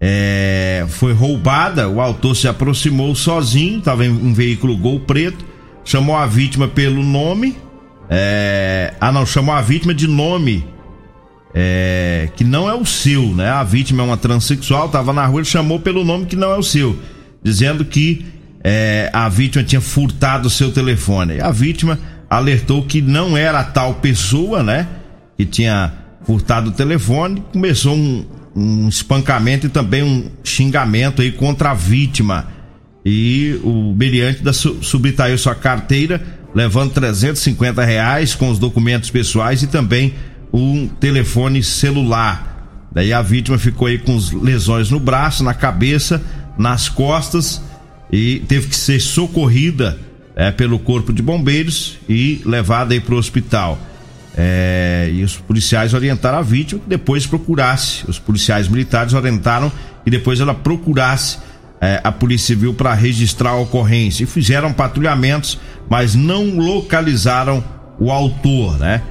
é, 0.00 0.86
foi 0.88 1.12
roubada. 1.12 1.88
O 1.88 2.00
autor 2.00 2.34
se 2.34 2.48
aproximou 2.48 3.14
sozinho, 3.14 3.78
estava 3.78 4.04
em 4.04 4.10
um 4.10 4.32
veículo 4.32 4.76
Gol 4.76 5.00
preto, 5.00 5.44
chamou 5.84 6.16
a 6.16 6.26
vítima 6.26 6.66
pelo 6.66 7.02
nome. 7.02 7.56
é, 8.08 8.94
ah, 9.00 9.12
não, 9.12 9.26
chamou 9.26 9.54
a 9.54 9.60
vítima 9.60 9.94
de 9.94 10.08
nome 10.08 10.64
é, 11.54 12.30
que 12.34 12.44
não 12.44 12.68
é 12.68 12.74
o 12.74 12.84
seu, 12.84 13.22
né? 13.34 13.50
A 13.50 13.62
vítima 13.62 14.02
é 14.02 14.06
uma 14.06 14.16
transexual, 14.16 14.86
estava 14.86 15.12
na 15.12 15.26
rua, 15.26 15.40
ele 15.40 15.44
chamou 15.44 15.78
pelo 15.78 16.04
nome 16.04 16.26
que 16.26 16.36
não 16.36 16.50
é 16.50 16.56
o 16.56 16.62
seu, 16.62 16.98
dizendo 17.42 17.84
que 17.84 18.24
é, 18.64 19.10
a 19.12 19.28
vítima 19.28 19.62
tinha 19.62 19.80
furtado 19.80 20.48
o 20.48 20.50
seu 20.50 20.72
telefone. 20.72 21.40
A 21.40 21.50
vítima 21.50 21.98
alertou 22.32 22.82
que 22.82 23.02
não 23.02 23.36
era 23.36 23.60
a 23.60 23.64
tal 23.64 23.96
pessoa, 23.96 24.62
né? 24.62 24.88
Que 25.36 25.44
tinha 25.44 25.92
furtado 26.24 26.70
o 26.70 26.72
telefone, 26.72 27.44
começou 27.52 27.94
um, 27.94 28.24
um 28.56 28.88
espancamento 28.88 29.66
e 29.66 29.68
também 29.68 30.02
um 30.02 30.30
xingamento 30.42 31.20
aí 31.20 31.30
contra 31.30 31.72
a 31.72 31.74
vítima. 31.74 32.48
E 33.04 33.60
o 33.62 33.92
beliante 33.92 34.42
da 34.42 34.52
subtraiu 34.52 35.36
sua 35.36 35.54
carteira, 35.54 36.22
levando 36.54 36.92
350 36.92 37.84
reais 37.84 38.34
com 38.34 38.48
os 38.48 38.58
documentos 38.58 39.10
pessoais 39.10 39.62
e 39.62 39.66
também 39.66 40.14
um 40.50 40.88
telefone 40.88 41.62
celular. 41.62 42.88
Daí 42.90 43.12
a 43.12 43.20
vítima 43.20 43.58
ficou 43.58 43.88
aí 43.88 43.98
com 43.98 44.16
lesões 44.40 44.90
no 44.90 45.00
braço, 45.00 45.44
na 45.44 45.52
cabeça, 45.52 46.22
nas 46.56 46.88
costas 46.88 47.60
e 48.10 48.42
teve 48.48 48.68
que 48.68 48.76
ser 48.76 49.00
socorrida 49.00 49.98
é, 50.34 50.50
pelo 50.50 50.78
corpo 50.78 51.12
de 51.12 51.22
bombeiros 51.22 51.98
e 52.08 52.40
levada 52.44 52.94
aí 52.94 53.00
para 53.00 53.14
o 53.14 53.18
hospital. 53.18 53.78
É, 54.36 55.10
e 55.12 55.22
os 55.22 55.36
policiais 55.36 55.92
orientaram 55.92 56.38
a 56.38 56.42
vítima 56.42 56.80
que 56.80 56.88
depois 56.88 57.26
procurasse. 57.26 58.04
Os 58.08 58.18
policiais 58.18 58.68
militares 58.68 59.12
orientaram 59.12 59.70
que 60.04 60.10
depois 60.10 60.40
ela 60.40 60.54
procurasse 60.54 61.38
é, 61.80 62.00
a 62.02 62.10
Polícia 62.10 62.54
Civil 62.54 62.72
para 62.72 62.94
registrar 62.94 63.50
a 63.50 63.56
ocorrência. 63.56 64.24
E 64.24 64.26
fizeram 64.26 64.72
patrulhamentos, 64.72 65.58
mas 65.88 66.14
não 66.14 66.56
localizaram 66.56 67.62
o 67.98 68.10
autor, 68.10 68.78
né? 68.78 69.02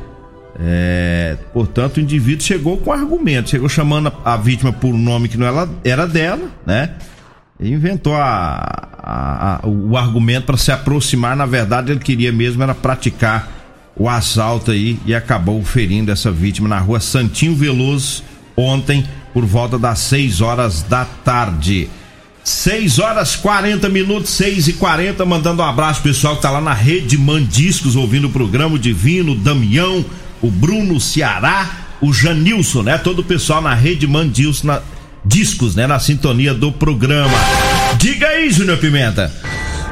É, 0.60 1.38
portanto, 1.54 1.98
o 1.98 2.00
indivíduo 2.00 2.44
chegou 2.46 2.78
com 2.78 2.92
argumento, 2.92 3.50
chegou 3.50 3.70
chamando 3.70 4.14
a, 4.24 4.34
a 4.34 4.38
vítima 4.38 4.72
por 4.72 4.94
um 4.94 4.98
nome 4.98 5.28
que 5.28 5.38
não 5.38 5.48
era, 5.48 5.70
era 5.84 6.08
dela, 6.08 6.50
né? 6.66 6.96
E 7.60 7.72
inventou 7.72 8.16
a, 8.16 8.90
a, 9.04 9.68
o 9.68 9.98
argumento 9.98 10.46
para 10.46 10.58
se 10.58 10.72
aproximar. 10.72 11.36
Na 11.36 11.46
verdade, 11.46 11.92
ele 11.92 12.00
queria 12.00 12.32
mesmo 12.32 12.62
era 12.62 12.76
praticar 12.76 13.50
o 13.96 14.08
assalto 14.08 14.72
aí 14.72 14.98
e 15.06 15.14
acabou 15.14 15.64
ferindo 15.64 16.12
essa 16.12 16.32
vítima 16.32 16.68
na 16.68 16.80
rua 16.80 17.00
Santinho 17.00 17.56
Veloso 17.56 18.24
ontem 18.56 19.06
por 19.34 19.46
volta 19.46 19.78
das 19.78 20.00
6 20.00 20.42
horas 20.42 20.84
da 20.84 21.06
tarde. 21.06 21.90
6 22.44 23.00
horas 23.00 23.36
40 23.36 23.88
minutos, 23.90 24.32
6 24.32 24.70
e 24.70 24.74
40 24.74 25.24
mandando 25.26 25.62
um 25.62 25.66
abraço 25.66 26.02
pessoal 26.02 26.36
que 26.36 26.42
tá 26.42 26.50
lá 26.50 26.60
na 26.60 26.74
rede 26.74 27.18
Mandiscos 27.18 27.96
ouvindo 27.96 28.28
o 28.28 28.32
programa, 28.32 28.76
o 28.76 28.80
Divino, 28.80 29.34
o 29.34 29.36
Damião, 29.36 30.04
o 30.42 30.50
Bruno 30.50 31.00
Ceará, 31.00 31.70
o 32.02 32.12
Janilson, 32.12 32.82
né? 32.82 32.98
Todo 32.98 33.20
o 33.20 33.24
pessoal 33.24 33.62
na 33.62 33.76
rede 33.76 34.08
Mandiscos, 34.08 34.64
na, 34.64 34.82
discos, 35.24 35.76
né? 35.76 35.86
Na 35.86 36.00
sintonia 36.00 36.54
do 36.54 36.72
programa. 36.72 37.38
Diga 37.98 38.28
aí, 38.28 38.50
Júnior 38.52 38.78
Pimenta. 38.78 39.32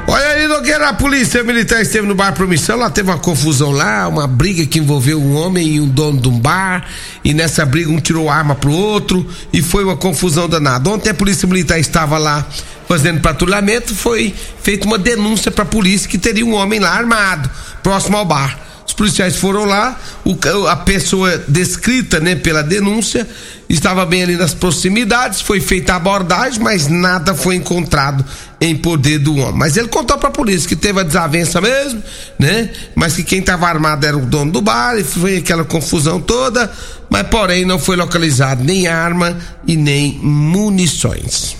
Olha 0.06 0.26
aí, 0.26 0.48
Nogueira, 0.48 0.88
a 0.88 0.92
polícia 0.92 1.44
militar 1.44 1.80
esteve 1.80 2.06
no 2.06 2.16
bar 2.16 2.32
Promissão, 2.32 2.76
lá 2.76 2.90
teve 2.90 3.08
uma 3.10 3.18
confusão 3.18 3.70
lá, 3.70 4.08
uma 4.08 4.26
briga 4.26 4.66
que 4.66 4.80
envolveu 4.80 5.22
um 5.22 5.36
homem 5.36 5.76
e 5.76 5.80
um 5.80 5.86
dono 5.86 6.20
de 6.20 6.28
um 6.28 6.36
bar, 6.36 6.84
e 7.22 7.32
nessa 7.32 7.64
briga 7.64 7.90
um 7.90 8.00
tirou 8.00 8.28
arma 8.28 8.56
pro 8.56 8.72
outro, 8.72 9.24
e 9.52 9.62
foi 9.62 9.84
uma 9.84 9.96
confusão 9.96 10.48
danada. 10.48 10.90
Ontem 10.90 11.10
a 11.10 11.14
polícia 11.14 11.46
militar 11.46 11.78
estava 11.78 12.18
lá 12.18 12.44
fazendo 12.88 13.20
patrulhamento, 13.20 13.94
foi 13.94 14.34
feita 14.60 14.84
uma 14.84 14.98
denúncia 14.98 15.50
pra 15.50 15.64
polícia 15.64 16.08
que 16.08 16.18
teria 16.18 16.44
um 16.44 16.54
homem 16.54 16.80
lá 16.80 16.90
armado, 16.90 17.48
próximo 17.80 18.16
ao 18.16 18.24
bar. 18.24 18.69
Os 18.90 18.94
policiais 18.94 19.36
foram 19.36 19.64
lá, 19.64 19.96
o, 20.24 20.36
a 20.66 20.74
pessoa 20.74 21.40
descrita, 21.46 22.18
né, 22.18 22.34
pela 22.34 22.60
denúncia, 22.60 23.24
estava 23.68 24.04
bem 24.04 24.24
ali 24.24 24.34
nas 24.34 24.52
proximidades, 24.52 25.40
foi 25.40 25.60
feita 25.60 25.92
a 25.92 25.96
abordagem, 25.96 26.60
mas 26.60 26.88
nada 26.88 27.32
foi 27.32 27.54
encontrado 27.54 28.24
em 28.60 28.74
poder 28.74 29.20
do 29.20 29.36
homem. 29.36 29.54
Mas 29.54 29.76
ele 29.76 29.86
contou 29.86 30.18
para 30.18 30.28
a 30.28 30.32
polícia 30.32 30.68
que 30.68 30.74
teve 30.74 30.98
a 30.98 31.04
desavença 31.04 31.60
mesmo, 31.60 32.02
né? 32.36 32.70
Mas 32.96 33.14
que 33.14 33.22
quem 33.22 33.38
estava 33.38 33.68
armado 33.68 34.04
era 34.04 34.16
o 34.16 34.26
dono 34.26 34.50
do 34.50 34.60
bar 34.60 34.98
e 34.98 35.04
foi 35.04 35.36
aquela 35.36 35.64
confusão 35.64 36.20
toda, 36.20 36.68
mas 37.08 37.28
porém 37.28 37.64
não 37.64 37.78
foi 37.78 37.94
localizado 37.94 38.64
nem 38.64 38.88
arma 38.88 39.38
e 39.68 39.76
nem 39.76 40.18
munições. 40.20 41.54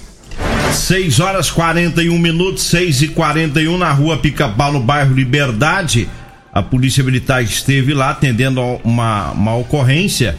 6 0.73 1.21
horas 1.21 1.49
41 1.49 2.19
minutos, 2.19 2.65
6 2.65 3.03
e 3.03 3.09
41 3.09 3.79
na 3.79 3.93
rua 3.93 4.19
Pica-Pau, 4.19 4.73
no 4.73 4.81
bairro 4.81 5.15
Liberdade. 5.15 6.09
A 6.53 6.63
polícia 6.63 7.05
militar 7.05 7.43
esteve 7.43 7.95
lá 7.95 8.11
atendendo 8.11 8.61
uma, 8.85 9.31
uma 9.33 9.57
ocorrência 9.57 10.37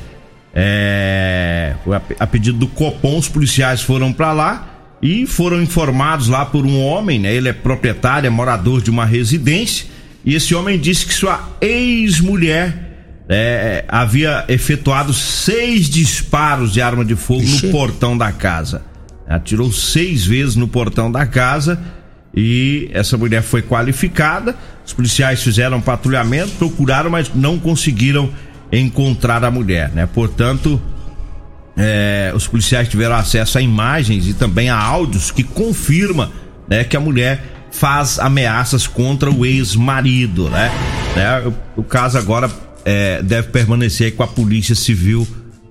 é, 0.53 1.73
a, 2.19 2.27
pedido 2.27 2.57
do 2.57 2.67
Copom, 2.67 3.17
os 3.17 3.29
policiais 3.29 3.81
foram 3.81 4.11
para 4.11 4.33
lá 4.33 4.97
e 5.01 5.25
foram 5.25 5.61
informados 5.61 6.27
lá 6.27 6.45
por 6.45 6.65
um 6.65 6.83
homem, 6.83 7.19
né? 7.19 7.33
Ele 7.33 7.49
é 7.49 7.53
proprietário, 7.53 8.27
é 8.27 8.29
morador 8.29 8.81
de 8.81 8.89
uma 8.89 9.05
residência. 9.05 9.87
E 10.23 10.35
esse 10.35 10.53
homem 10.53 10.77
disse 10.77 11.05
que 11.05 11.13
sua 11.13 11.49
ex-mulher 11.59 13.23
é, 13.27 13.85
havia 13.87 14.45
efetuado 14.47 15.13
seis 15.13 15.89
disparos 15.89 16.73
de 16.73 16.81
arma 16.81 17.03
de 17.03 17.15
fogo 17.15 17.43
no 17.43 17.71
portão 17.71 18.17
da 18.17 18.31
casa. 18.31 18.83
Atirou 19.27 19.71
seis 19.71 20.25
vezes 20.25 20.55
no 20.55 20.67
portão 20.67 21.09
da 21.09 21.25
casa 21.25 21.81
e 22.35 22.89
essa 22.93 23.17
mulher 23.17 23.41
foi 23.41 23.61
qualificada. 23.61 24.55
Os 24.85 24.93
policiais 24.93 25.43
fizeram 25.43 25.77
um 25.77 25.81
patrulhamento, 25.81 26.53
procuraram, 26.53 27.09
mas 27.09 27.33
não 27.33 27.59
conseguiram 27.59 28.29
encontrar 28.71 29.43
a 29.43 29.51
mulher, 29.51 29.89
né? 29.89 30.07
Portanto, 30.07 30.81
é, 31.75 32.31
os 32.33 32.47
policiais 32.47 32.87
tiveram 32.87 33.15
acesso 33.15 33.57
a 33.57 33.61
imagens 33.61 34.27
e 34.27 34.33
também 34.33 34.69
a 34.69 34.77
áudios 34.77 35.31
que 35.31 35.43
confirma, 35.43 36.31
né, 36.69 36.83
que 36.83 36.95
a 36.95 36.99
mulher 36.99 37.43
faz 37.71 38.19
ameaças 38.19 38.85
contra 38.87 39.31
o 39.31 39.45
ex-marido, 39.45 40.49
né? 40.49 40.71
né? 41.15 41.39
O, 41.75 41.81
o, 41.81 41.83
caso 41.83 42.17
agora 42.17 42.51
é, 42.83 43.21
deve 43.21 43.47
permanecer 43.47 44.15
com 44.15 44.23
a 44.23 44.27
polícia 44.27 44.75
civil, 44.75 45.25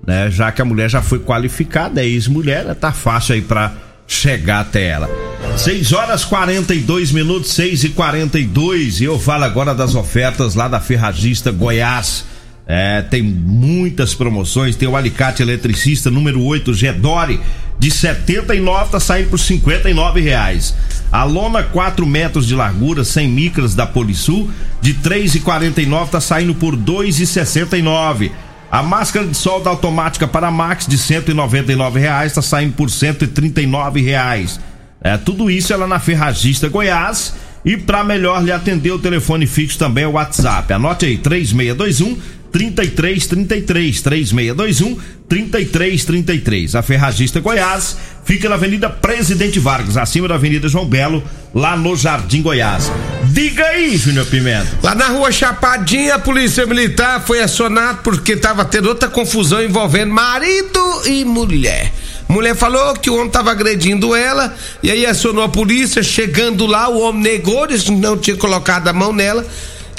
né? 0.05 0.29
Já 0.31 0.51
que 0.51 0.61
a 0.61 0.65
mulher 0.65 0.89
já 0.89 1.01
foi 1.01 1.19
qualificada, 1.19 2.01
é 2.01 2.05
ex-mulher, 2.05 2.65
né? 2.65 2.73
tá 2.73 2.91
fácil 2.91 3.35
aí 3.35 3.41
para 3.41 3.71
chegar 4.13 4.61
até 4.61 4.87
ela. 4.87 5.09
6 5.57 5.93
horas 5.93 6.25
42 6.25 7.11
minutos, 7.11 7.51
6 7.53 7.83
e 7.85 7.89
42 7.89 9.01
e 9.01 9.05
eu 9.05 9.19
falo 9.19 9.43
agora 9.43 9.73
das 9.73 9.95
ofertas 9.95 10.55
lá 10.55 10.67
da 10.67 10.79
Ferragista 10.79 11.51
Goiás. 11.51 12.25
É, 12.67 13.01
tem 13.01 13.21
muitas 13.21 14.13
promoções. 14.13 14.75
Tem 14.75 14.87
o 14.87 14.95
alicate 14.95 15.41
eletricista 15.41 16.09
número 16.09 16.41
8 16.41 16.73
Gedore 16.73 17.39
de 17.81 17.89
79 17.89 18.91
tá 18.91 18.99
saindo 18.99 19.29
por 19.31 19.39
59 19.39 20.21
reais. 20.21 20.75
A 21.11 21.23
lona 21.23 21.63
4 21.63 22.05
metros 22.05 22.47
de 22.47 22.53
largura 22.53 23.03
sem 23.03 23.27
micras 23.27 23.73
da 23.73 23.87
Polisul 23.87 24.51
de 24.79 24.93
3,49 24.93 26.09
tá 26.09 26.21
saindo 26.21 26.53
por 26.53 26.77
2,69. 26.77 28.31
A 28.71 28.81
máscara 28.81 29.27
de 29.27 29.35
solda 29.35 29.69
automática 29.69 30.25
para 30.25 30.49
Max 30.49 30.87
de 30.87 30.97
199 30.97 31.99
reais 31.99 32.33
tá 32.33 32.41
saindo 32.41 32.73
por 32.73 32.89
139 32.89 34.01
reais. 34.01 34.61
É 35.01 35.17
tudo 35.17 35.51
isso 35.51 35.73
ela 35.73 35.85
na 35.85 35.99
Ferragista 35.99 36.69
Goiás. 36.69 37.35
E 37.65 37.75
para 37.75 38.03
melhor 38.03 38.41
lhe 38.41 38.51
atender 38.51 38.91
o 38.91 38.97
telefone 38.97 39.45
fixo 39.45 39.77
também 39.77 40.05
é 40.05 40.07
o 40.07 40.13
WhatsApp. 40.13 40.71
Anote 40.71 41.05
aí 41.05 41.17
3621 41.17 42.17
3333 42.51 44.01
3621 44.01 44.97
3333. 45.27 46.75
A 46.75 46.81
Ferragista 46.81 47.39
Goiás 47.39 47.95
fica 48.25 48.49
na 48.49 48.55
Avenida 48.55 48.89
Presidente 48.89 49.59
Vargas, 49.59 49.95
acima 49.95 50.27
da 50.27 50.35
Avenida 50.35 50.67
João 50.67 50.85
Belo, 50.85 51.23
lá 51.53 51.77
no 51.77 51.95
Jardim 51.95 52.41
Goiás. 52.41 52.91
Diga 53.31 53.65
aí, 53.65 53.95
Júnior 53.95 54.25
Pimenta. 54.25 54.67
Lá 54.83 54.93
na 54.93 55.07
rua 55.07 55.31
Chapadinha, 55.31 56.15
a 56.15 56.19
Polícia 56.19 56.65
Militar 56.65 57.21
foi 57.25 57.41
acionada 57.41 57.99
porque 58.03 58.33
estava 58.33 58.65
tendo 58.65 58.89
outra 58.89 59.07
confusão 59.07 59.63
envolvendo 59.63 60.11
marido 60.11 60.79
e 61.05 61.23
mulher. 61.23 61.93
Mulher 62.27 62.55
falou 62.55 62.93
que 62.93 63.09
o 63.09 63.15
homem 63.15 63.27
estava 63.27 63.51
agredindo 63.51 64.15
ela 64.15 64.55
e 64.81 64.89
aí 64.89 65.05
acionou 65.05 65.43
a 65.43 65.49
polícia. 65.49 66.01
Chegando 66.01 66.65
lá, 66.65 66.87
o 66.89 67.01
homem 67.01 67.21
negou, 67.21 67.67
disse 67.67 67.85
que 67.85 67.91
não 67.91 68.17
tinha 68.17 68.37
colocado 68.37 68.87
a 68.87 68.93
mão 68.93 69.11
nela 69.11 69.45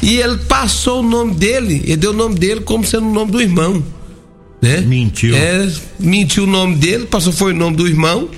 e 0.03 0.19
ele 0.21 0.37
passou 0.37 0.99
o 0.99 1.03
nome 1.03 1.35
dele, 1.35 1.81
ele 1.85 1.97
deu 1.97 2.11
o 2.11 2.15
nome 2.15 2.35
dele 2.35 2.61
como 2.63 2.85
sendo 2.85 3.07
o 3.07 3.13
nome 3.13 3.31
do 3.31 3.41
irmão. 3.41 3.83
Né? 4.61 4.81
Mentiu. 4.81 5.35
É, 5.35 5.71
mentiu 5.99 6.43
o 6.43 6.47
nome 6.47 6.75
dele, 6.75 7.07
passou 7.07 7.33
foi 7.33 7.53
o 7.53 7.57
nome 7.57 7.77
do 7.77 7.87
irmão. 7.87 8.29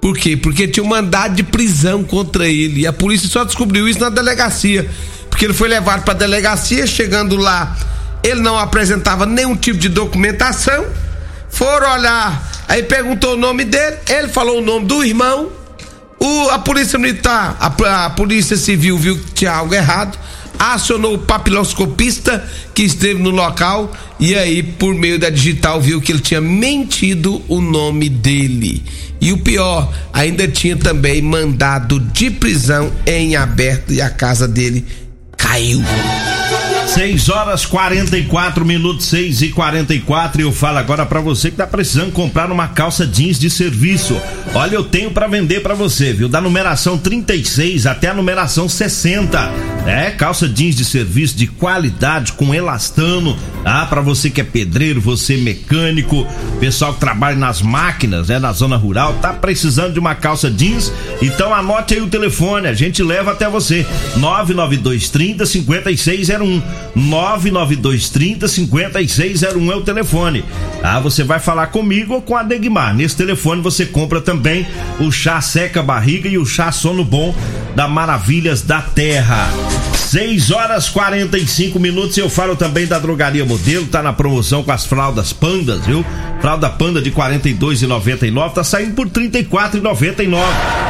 Por 0.00 0.18
quê? 0.18 0.36
Porque 0.36 0.66
tinha 0.66 0.82
um 0.82 0.88
mandado 0.88 1.36
de 1.36 1.44
prisão 1.44 2.02
contra 2.02 2.48
ele. 2.48 2.80
E 2.80 2.86
a 2.86 2.92
polícia 2.92 3.28
só 3.28 3.44
descobriu 3.44 3.88
isso 3.88 4.00
na 4.00 4.08
delegacia. 4.08 4.88
Porque 5.30 5.44
ele 5.44 5.54
foi 5.54 5.68
levado 5.68 6.02
para 6.02 6.12
a 6.12 6.16
delegacia, 6.16 6.86
chegando 6.86 7.36
lá, 7.36 7.76
ele 8.22 8.40
não 8.40 8.58
apresentava 8.58 9.26
nenhum 9.26 9.56
tipo 9.56 9.78
de 9.78 9.88
documentação. 9.88 10.86
Foram 11.48 11.92
olhar, 11.92 12.64
aí 12.66 12.82
perguntou 12.82 13.34
o 13.34 13.36
nome 13.36 13.64
dele, 13.64 13.96
ele 14.08 14.28
falou 14.28 14.58
o 14.58 14.60
nome 14.60 14.86
do 14.86 15.04
irmão. 15.04 15.50
O, 16.18 16.50
a 16.50 16.58
polícia 16.58 16.98
militar, 16.98 17.56
a, 17.60 18.06
a 18.06 18.10
polícia 18.10 18.56
civil 18.56 18.98
viu 18.98 19.18
que 19.18 19.32
tinha 19.32 19.52
algo 19.52 19.74
errado 19.74 20.18
acionou 20.58 21.14
o 21.14 21.18
papiloscopista 21.18 22.44
que 22.74 22.82
esteve 22.82 23.22
no 23.22 23.30
local 23.30 23.90
e 24.18 24.34
aí, 24.34 24.62
por 24.62 24.94
meio 24.94 25.18
da 25.18 25.30
digital, 25.30 25.80
viu 25.80 26.00
que 26.00 26.12
ele 26.12 26.20
tinha 26.20 26.40
mentido 26.40 27.42
o 27.48 27.60
nome 27.60 28.08
dele. 28.08 28.82
E 29.20 29.32
o 29.32 29.38
pior, 29.38 29.92
ainda 30.12 30.46
tinha 30.46 30.76
também 30.76 31.22
mandado 31.22 32.00
de 32.00 32.30
prisão 32.30 32.92
em 33.06 33.36
aberto 33.36 33.92
e 33.92 34.00
a 34.00 34.10
casa 34.10 34.46
dele 34.46 34.84
caiu. 35.36 35.82
6 36.96 37.28
horas 37.28 37.66
44 37.66 38.64
minutos, 38.64 39.04
6 39.08 39.42
e 39.42 39.48
44 39.50 40.40
e 40.40 40.44
eu 40.44 40.50
falo 40.50 40.78
agora 40.78 41.04
para 41.04 41.20
você 41.20 41.50
que 41.50 41.56
tá 41.58 41.66
precisando 41.66 42.10
comprar 42.10 42.50
uma 42.50 42.68
calça 42.68 43.06
jeans 43.06 43.38
de 43.38 43.50
serviço. 43.50 44.18
Olha, 44.54 44.76
eu 44.76 44.82
tenho 44.82 45.10
para 45.10 45.26
vender 45.26 45.60
para 45.60 45.74
você, 45.74 46.14
viu? 46.14 46.26
Da 46.26 46.40
numeração 46.40 46.96
36 46.96 47.86
até 47.86 48.08
a 48.08 48.14
numeração 48.14 48.66
60. 48.66 49.38
É, 49.86 50.10
calça 50.10 50.48
jeans 50.48 50.74
de 50.74 50.86
serviço 50.86 51.36
de 51.36 51.46
qualidade 51.46 52.32
com 52.32 52.54
elastano, 52.54 53.36
tá? 53.62 53.84
Para 53.84 54.00
você 54.00 54.30
que 54.30 54.40
é 54.40 54.44
pedreiro, 54.44 54.98
você 54.98 55.36
mecânico, 55.36 56.26
pessoal 56.58 56.94
que 56.94 57.00
trabalha 57.00 57.36
nas 57.36 57.60
máquinas, 57.60 58.28
né, 58.28 58.38
na 58.38 58.52
zona 58.52 58.76
rural, 58.76 59.12
tá 59.20 59.34
precisando 59.34 59.92
de 59.92 60.00
uma 60.00 60.14
calça 60.14 60.50
jeans? 60.50 60.90
Então 61.20 61.54
anote 61.54 61.92
aí 61.92 62.00
o 62.00 62.08
telefone, 62.08 62.68
a 62.68 62.74
gente 62.74 63.02
leva 63.02 63.32
até 63.32 63.46
você. 63.50 63.86
99230 64.16 65.44
5601. 65.44 66.85
99230 66.94 68.48
5601 68.48 69.72
é 69.72 69.76
o 69.76 69.82
telefone. 69.82 70.44
Ah, 70.82 71.00
você 71.00 71.24
vai 71.24 71.38
falar 71.38 71.68
comigo 71.68 72.14
ou 72.14 72.22
com 72.22 72.36
a 72.36 72.42
Degmar. 72.42 72.94
Nesse 72.94 73.16
telefone 73.16 73.60
você 73.60 73.86
compra 73.86 74.20
também 74.20 74.66
o 75.00 75.10
chá 75.10 75.40
seca 75.40 75.82
barriga 75.82 76.28
e 76.28 76.38
o 76.38 76.46
chá 76.46 76.70
sono 76.70 77.04
bom 77.04 77.34
da 77.76 77.86
Maravilhas 77.86 78.62
da 78.62 78.80
Terra. 78.80 79.50
6 79.94 80.50
horas 80.50 80.88
45 80.88 81.78
minutos. 81.78 82.16
Eu 82.16 82.30
falo 82.30 82.56
também 82.56 82.86
da 82.86 82.98
Drogaria 82.98 83.44
Modelo, 83.44 83.86
tá 83.86 84.02
na 84.02 84.14
promoção 84.14 84.62
com 84.62 84.72
as 84.72 84.86
fraldas 84.86 85.30
pandas, 85.32 85.84
viu? 85.84 86.02
Fralda 86.40 86.70
panda 86.70 87.02
de 87.02 87.10
42,99 87.10 88.52
tá 88.52 88.64
saindo 88.64 88.94
por 88.94 89.08
34,99. 89.08 90.42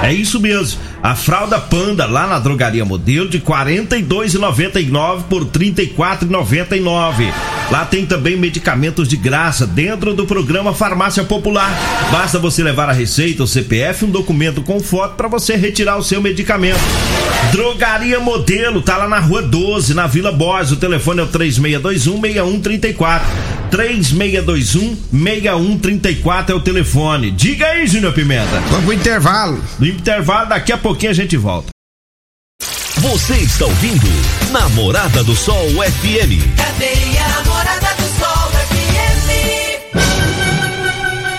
É 0.03 0.13
isso 0.13 0.39
mesmo. 0.39 0.79
A 1.03 1.17
fralda 1.17 1.59
panda 1.59 2.07
lá 2.07 2.27
na 2.27 2.39
Drogaria 2.39 2.85
Modelo 2.85 3.29
de 3.29 3.41
42,99 3.41 5.23
por 5.31 5.45
34,99. 5.47 7.33
Lá 7.71 7.85
tem 7.85 8.07
também 8.07 8.37
medicamentos 8.37 9.09
de 9.09 9.17
graça 9.17 9.67
dentro 9.67 10.15
do 10.15 10.25
programa 10.27 10.73
Farmácia 10.73 11.25
Popular. 11.25 11.71
Basta 12.13 12.39
você 12.39 12.63
levar 12.63 12.89
a 12.89 12.93
receita, 12.93 13.43
o 13.43 13.47
CPF, 13.47 14.05
um 14.05 14.11
documento 14.11 14.63
com 14.63 14.79
foto 14.79 15.17
para 15.17 15.27
você 15.27 15.57
retirar 15.57 15.97
o 15.97 16.03
seu 16.03 16.21
medicamento. 16.21 16.76
Drogaria 17.53 18.21
Modelo 18.21 18.83
tá 18.83 18.97
lá 18.97 19.09
na 19.09 19.19
Rua 19.19 19.43
12, 19.43 19.95
na 19.95 20.07
Vila 20.07 20.33
Borges. 20.33 20.73
O 20.73 20.77
telefone 20.77 21.21
é 21.21 21.25
o 21.25 21.27
3621 21.27 22.21
6134. 22.21 23.29
3621 23.71 24.97
6134 25.13 26.55
é 26.55 26.59
o 26.59 26.61
telefone. 26.61 27.31
Diga 27.31 27.67
aí, 27.67 27.87
Júnior 27.87 28.13
Pimenta. 28.13 28.61
Vamos 28.71 28.85
pro 28.85 28.93
intervalo. 28.93 29.63
No 29.79 29.87
intervalo, 29.87 30.49
daqui 30.49 30.73
a 30.73 30.79
pouquinho 30.79 31.13
a 31.13 31.15
gente 31.15 31.37
volta. 31.37 31.69
Você 32.99 33.35
está 33.35 33.67
ouvindo 33.67 34.09
Namorada 34.51 35.23
do 35.23 35.37
Sol 35.37 35.69
FM. 35.69 36.57
Cadeia 36.57 37.29
Namorada 37.29 37.95
do 37.95 38.19
Sol 38.19 38.46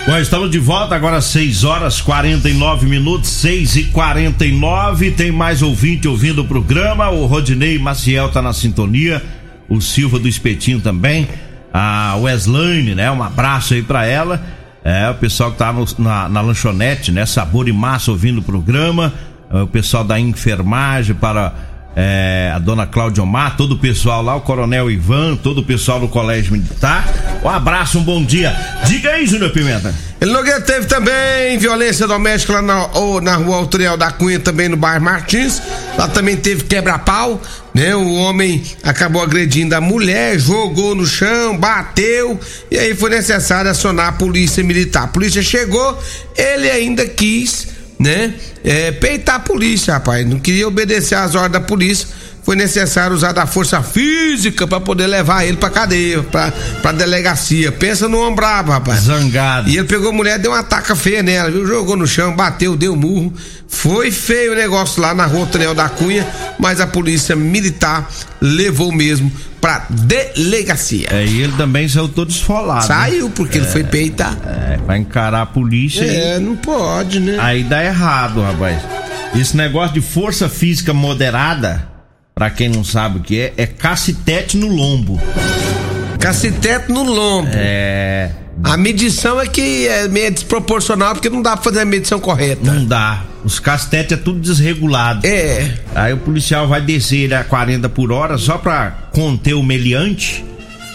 Bom, 0.08 0.16
estamos 0.16 0.50
de 0.50 0.58
volta 0.58 0.94
agora 0.96 1.20
6 1.20 1.64
horas 1.64 2.00
49 2.00 2.86
minutos, 2.86 3.28
6 3.28 3.76
e 3.76 3.84
49 3.84 5.10
Tem 5.10 5.30
mais 5.30 5.60
ouvinte 5.60 6.08
ouvindo 6.08 6.40
o 6.40 6.44
programa. 6.46 7.10
O 7.10 7.26
Rodinei 7.26 7.78
Maciel 7.78 8.30
tá 8.30 8.40
na 8.40 8.54
sintonia. 8.54 9.22
O 9.68 9.82
Silva 9.82 10.18
do 10.18 10.26
Espetinho 10.26 10.80
também. 10.80 11.28
A 11.74 12.16
Weslane, 12.16 12.94
né? 12.94 13.10
Um 13.10 13.22
abraço 13.22 13.74
aí 13.74 13.82
pra 13.82 14.06
ela. 14.06 14.42
É, 14.82 15.10
o 15.10 15.14
pessoal 15.16 15.52
que 15.52 15.58
tá 15.58 15.70
no- 15.74 15.84
na, 15.98 16.26
na 16.26 16.40
lanchonete, 16.40 17.12
né? 17.12 17.26
Sabor 17.26 17.68
e 17.68 17.72
massa 17.74 18.10
ouvindo 18.10 18.38
o 18.38 18.42
programa. 18.42 19.12
É, 19.52 19.60
O 19.60 19.66
pessoal 19.66 20.04
da 20.04 20.18
enfermagem 20.18 21.14
para 21.14 21.52
é, 22.00 22.52
a 22.54 22.60
dona 22.60 22.86
Cláudia 22.86 23.24
Omar, 23.24 23.56
todo 23.56 23.72
o 23.72 23.78
pessoal 23.78 24.22
lá, 24.22 24.36
o 24.36 24.40
Coronel 24.40 24.88
Ivan, 24.88 25.34
todo 25.34 25.62
o 25.62 25.64
pessoal 25.64 25.98
do 25.98 26.06
Colégio 26.06 26.52
Militar. 26.52 27.40
Um 27.42 27.48
abraço, 27.48 27.98
um 27.98 28.04
bom 28.04 28.24
dia. 28.24 28.54
Diga 28.86 29.10
aí, 29.10 29.26
Júnior 29.26 29.50
Pimenta. 29.50 29.92
Ele 30.20 30.30
Nogueira 30.30 30.60
teve 30.60 30.86
também 30.86 31.58
violência 31.58 32.06
doméstica 32.06 32.52
lá 32.52 32.62
na, 32.62 32.86
ou 32.92 33.20
na 33.20 33.34
rua 33.34 33.56
Autoriel 33.56 33.96
da 33.96 34.12
Cunha, 34.12 34.38
também 34.38 34.68
no 34.68 34.76
bairro 34.76 35.04
Martins. 35.04 35.60
Lá 35.96 36.06
também 36.06 36.36
teve 36.36 36.62
quebra-pau, 36.64 37.42
né? 37.74 37.96
O 37.96 38.14
homem 38.14 38.62
acabou 38.84 39.20
agredindo 39.20 39.74
a 39.74 39.80
mulher, 39.80 40.38
jogou 40.38 40.94
no 40.94 41.04
chão, 41.04 41.58
bateu, 41.58 42.38
e 42.70 42.78
aí 42.78 42.94
foi 42.94 43.10
necessário 43.10 43.68
acionar 43.68 44.06
a 44.06 44.12
polícia 44.12 44.62
militar. 44.62 45.02
A 45.02 45.08
polícia 45.08 45.42
chegou, 45.42 46.00
ele 46.36 46.70
ainda 46.70 47.04
quis, 47.08 47.77
né? 47.98 48.34
É, 48.62 48.92
peitar 48.92 49.36
a 49.36 49.40
polícia, 49.40 49.94
rapaz. 49.94 50.26
Não 50.26 50.38
queria 50.38 50.68
obedecer 50.68 51.16
às 51.16 51.34
ordens 51.34 51.52
da 51.52 51.60
polícia. 51.60 52.08
Foi 52.48 52.56
necessário 52.56 53.14
usar 53.14 53.32
da 53.32 53.44
força 53.44 53.82
física 53.82 54.66
pra 54.66 54.80
poder 54.80 55.06
levar 55.06 55.44
ele 55.44 55.58
pra 55.58 55.68
cadeia, 55.68 56.22
pra, 56.22 56.50
pra 56.80 56.92
delegacia. 56.92 57.70
Pensa 57.70 58.08
no 58.08 58.18
homem 58.22 58.34
brabo, 58.34 58.72
rapaz. 58.72 59.00
Zangado. 59.00 59.68
E 59.68 59.76
ele 59.76 59.86
pegou 59.86 60.08
a 60.08 60.12
mulher, 60.14 60.38
deu 60.38 60.52
uma 60.52 60.62
taca 60.62 60.96
feia 60.96 61.22
nela, 61.22 61.50
viu? 61.50 61.66
Jogou 61.66 61.94
no 61.94 62.06
chão, 62.06 62.34
bateu, 62.34 62.74
deu 62.74 62.96
murro. 62.96 63.34
Foi 63.68 64.10
feio 64.10 64.52
o 64.52 64.56
negócio 64.56 65.02
lá 65.02 65.12
na 65.12 65.26
rua 65.26 65.44
Tonel 65.44 65.74
da 65.74 65.90
Cunha, 65.90 66.26
mas 66.58 66.80
a 66.80 66.86
polícia 66.86 67.36
militar 67.36 68.08
levou 68.40 68.90
mesmo 68.92 69.30
pra 69.60 69.84
delegacia. 69.90 71.08
É, 71.12 71.26
e 71.26 71.42
ele 71.42 71.52
também 71.52 71.86
saiu 71.86 72.08
todo 72.08 72.30
esfolado. 72.30 72.80
né? 72.80 72.86
Saiu, 72.86 73.28
porque 73.28 73.58
ele 73.58 73.66
foi 73.66 73.84
peitar. 73.84 74.34
É, 74.46 74.78
vai 74.86 74.96
encarar 74.96 75.42
a 75.42 75.46
polícia 75.46 76.02
e 76.02 76.16
É, 76.16 76.38
não 76.38 76.56
pode, 76.56 77.20
né? 77.20 77.36
aí 77.38 77.62
dá 77.62 77.84
errado, 77.84 78.40
rapaz. 78.40 78.80
Esse 79.38 79.54
negócio 79.54 79.92
de 79.92 80.00
força 80.00 80.48
física 80.48 80.94
moderada, 80.94 81.86
pra 82.38 82.50
quem 82.50 82.68
não 82.68 82.84
sabe 82.84 83.18
o 83.18 83.20
que 83.20 83.40
é, 83.40 83.52
é 83.56 83.66
cacetete 83.66 84.56
no 84.56 84.68
lombo. 84.68 85.20
Cacetete 86.20 86.88
no 86.92 87.02
lombo. 87.02 87.50
É. 87.52 88.30
A 88.62 88.76
medição 88.76 89.40
é 89.40 89.46
que 89.48 89.88
é 89.88 90.06
meio 90.06 90.30
desproporcional, 90.30 91.14
porque 91.14 91.28
não 91.28 91.42
dá 91.42 91.56
pra 91.56 91.64
fazer 91.64 91.80
a 91.80 91.84
medição 91.84 92.20
correta. 92.20 92.60
Não 92.62 92.84
dá. 92.84 93.24
Os 93.44 93.58
cacetetes 93.58 94.16
é 94.16 94.20
tudo 94.20 94.38
desregulado. 94.38 95.26
É. 95.26 95.78
Aí 95.96 96.12
o 96.12 96.18
policial 96.18 96.68
vai 96.68 96.80
descer 96.80 97.24
ele 97.24 97.34
a 97.34 97.42
40 97.42 97.88
por 97.88 98.12
hora 98.12 98.38
só 98.38 98.56
pra 98.56 99.08
conter 99.12 99.54
o 99.54 99.62
meliante. 99.62 100.44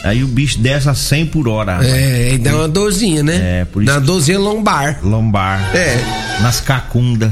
Aí 0.02 0.24
o 0.24 0.28
bicho 0.28 0.60
desce 0.60 0.88
a 0.88 0.94
100 0.94 1.26
por 1.26 1.50
hora. 1.50 1.80
É, 1.86 2.36
e 2.36 2.38
dá 2.38 2.56
uma 2.56 2.70
dorzinha, 2.70 3.22
né? 3.22 3.62
É, 3.62 3.66
por 3.66 3.84
isso 3.84 3.92
Dá 3.92 4.00
uma 4.00 4.06
dorzinha 4.06 4.40
lombar. 4.40 5.00
Lombar. 5.04 5.76
É. 5.76 5.98
Nas 6.42 6.62
cacundas. 6.62 7.32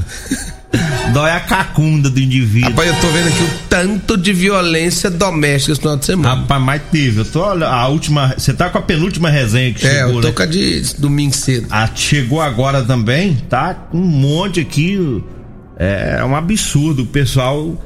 Dói 1.14 1.32
a 1.32 1.40
cacunda 1.42 2.10
do 2.10 2.20
indivíduo. 2.20 2.70
Rapaz, 2.70 2.88
eu 2.88 3.02
tô 3.02 3.08
vendo 3.08 3.28
aqui 3.28 3.44
o 3.44 3.50
tanto 3.68 4.18
de 4.18 4.32
violência 4.32 5.10
doméstica 5.10 5.74
esse 5.74 5.82
final 5.82 5.98
de 5.98 6.06
semana. 6.06 6.36
Rapaz, 6.36 6.62
mas 6.62 6.82
teve. 6.90 7.20
Eu 7.20 7.26
tô 7.26 7.42
olha, 7.42 7.68
a 7.68 7.88
última. 7.88 8.34
Você 8.38 8.54
tá 8.54 8.70
com 8.70 8.78
a 8.78 8.82
penúltima 8.82 9.30
resenha 9.30 9.74
que 9.74 9.86
é, 9.86 10.00
chegou, 10.00 10.16
eu 10.16 10.22
tô 10.22 10.28
né? 10.30 10.34
com 10.34 10.44
a 10.44 10.46
de 10.46 10.96
domingo 10.98 11.36
cedo. 11.36 11.68
A 11.70 11.88
chegou 11.94 12.42
agora 12.42 12.82
também, 12.84 13.36
tá? 13.50 13.74
Com 13.74 13.98
um 13.98 14.06
monte 14.06 14.62
aqui. 14.62 15.22
É 15.78 16.24
um 16.24 16.36
absurdo. 16.36 17.04
O 17.04 17.08
pessoal 17.08 17.78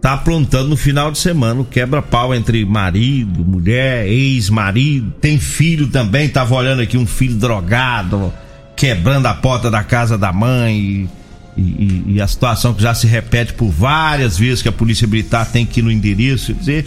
tá 0.00 0.14
aprontando 0.14 0.68
no 0.68 0.76
final 0.76 1.12
de 1.12 1.18
semana. 1.18 1.60
o 1.60 1.64
Quebra-pau 1.64 2.34
entre 2.34 2.64
marido, 2.64 3.44
mulher, 3.44 4.06
ex-marido. 4.08 5.12
Tem 5.20 5.38
filho 5.38 5.86
também. 5.86 6.28
Tava 6.28 6.54
olhando 6.56 6.82
aqui 6.82 6.98
um 6.98 7.06
filho 7.06 7.36
drogado, 7.36 8.32
quebrando 8.74 9.26
a 9.26 9.34
porta 9.34 9.70
da 9.70 9.84
casa 9.84 10.18
da 10.18 10.32
mãe. 10.32 11.08
E, 11.56 11.60
e- 11.60 12.04
e 12.14 12.20
a 12.20 12.26
situação 12.26 12.72
que 12.72 12.82
já 12.82 12.94
se 12.94 13.06
repete 13.06 13.52
por 13.52 13.70
várias 13.70 14.38
vezes 14.38 14.62
que 14.62 14.68
a 14.68 14.72
polícia 14.72 15.06
militar 15.06 15.44
tem 15.50 15.66
que 15.66 15.80
ir 15.80 15.82
no 15.82 15.90
endereço. 15.90 16.54
Quer 16.54 16.60
dizer, 16.60 16.86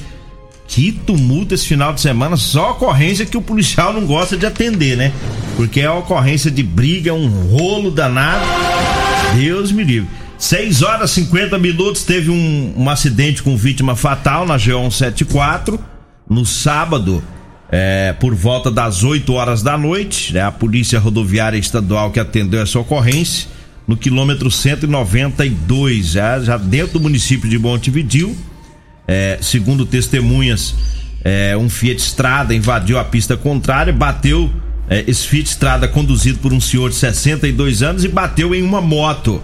que 0.67 0.91
tumulto 0.91 1.54
esse 1.54 1.67
final 1.67 1.93
de 1.93 2.01
semana, 2.01 2.36
só 2.38 2.71
ocorrência 2.71 3.25
que 3.25 3.38
o 3.38 3.41
policial 3.41 3.93
não 3.93 4.06
gosta 4.06 4.36
de 4.36 4.45
atender, 4.45 4.97
né? 4.97 5.12
Porque 5.56 5.80
é 5.80 5.89
ocorrência 5.89 6.49
de 6.49 6.63
briga, 6.63 7.13
um 7.13 7.28
rolo 7.28 7.91
danado. 7.91 8.43
Deus 9.38 9.71
me 9.71 9.84
livre. 9.84 10.10
6 10.38 10.82
horas 10.82 11.12
e 11.12 11.13
50 11.15 11.58
minutos 11.60 12.04
teve 12.04 12.30
um, 12.30 12.73
um 12.75 12.89
acidente 12.89 13.41
com 13.41 13.56
vítima 13.56 13.95
fatal 13.95 14.45
na 14.45 14.58
G174 14.58 15.80
no 16.30 16.45
sábado, 16.45 17.23
é, 17.71 18.13
por 18.19 18.34
volta 18.36 18.69
das 18.71 19.04
8 19.04 19.32
horas 19.34 19.62
da 19.62 19.78
noite. 19.78 20.34
Né? 20.34 20.41
A 20.41 20.51
Polícia 20.51 20.99
Rodoviária 20.99 21.58
Estadual 21.58 22.12
que 22.12 22.19
atendeu 22.19 22.62
essa 22.62 22.80
ocorrência 22.80 23.47
no 23.87 23.95
quilômetro 23.95 24.49
192, 24.49 26.07
já, 26.07 26.39
já 26.39 26.57
dentro 26.57 26.93
do 26.93 27.01
município 27.01 27.49
de 27.49 27.57
Montevidil. 27.57 28.35
É, 29.07 29.37
segundo 29.41 29.85
testemunhas, 29.85 30.75
é, 31.23 31.55
um 31.55 31.69
Fiat 31.69 32.01
Strada 32.01 32.55
invadiu 32.55 32.97
a 32.97 33.03
pista 33.03 33.37
contrária, 33.37 33.93
bateu 33.93 34.51
é, 34.89 35.03
esse 35.07 35.27
Fiat 35.27 35.49
Strada 35.49 35.87
conduzido 35.87 36.39
por 36.39 36.51
um 36.51 36.59
senhor 36.59 36.89
de 36.89 36.95
62 36.95 37.83
anos 37.83 38.03
e 38.03 38.07
bateu 38.07 38.53
em 38.55 38.63
uma 38.63 38.81
moto. 38.81 39.41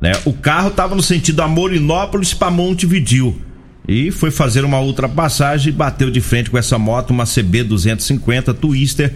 né? 0.00 0.12
O 0.24 0.32
carro 0.32 0.68
estava 0.68 0.94
no 0.94 1.02
sentido 1.02 1.42
Amorinópolis 1.42 2.32
para 2.32 2.50
Montevidil 2.50 3.40
e 3.88 4.10
foi 4.10 4.30
fazer 4.30 4.64
uma 4.64 4.80
ultrapassagem 4.80 5.72
e 5.72 5.76
bateu 5.76 6.10
de 6.10 6.20
frente 6.20 6.50
com 6.50 6.58
essa 6.58 6.78
moto, 6.78 7.10
uma 7.10 7.24
CB 7.24 7.64
250 7.64 8.54
Twister, 8.54 9.12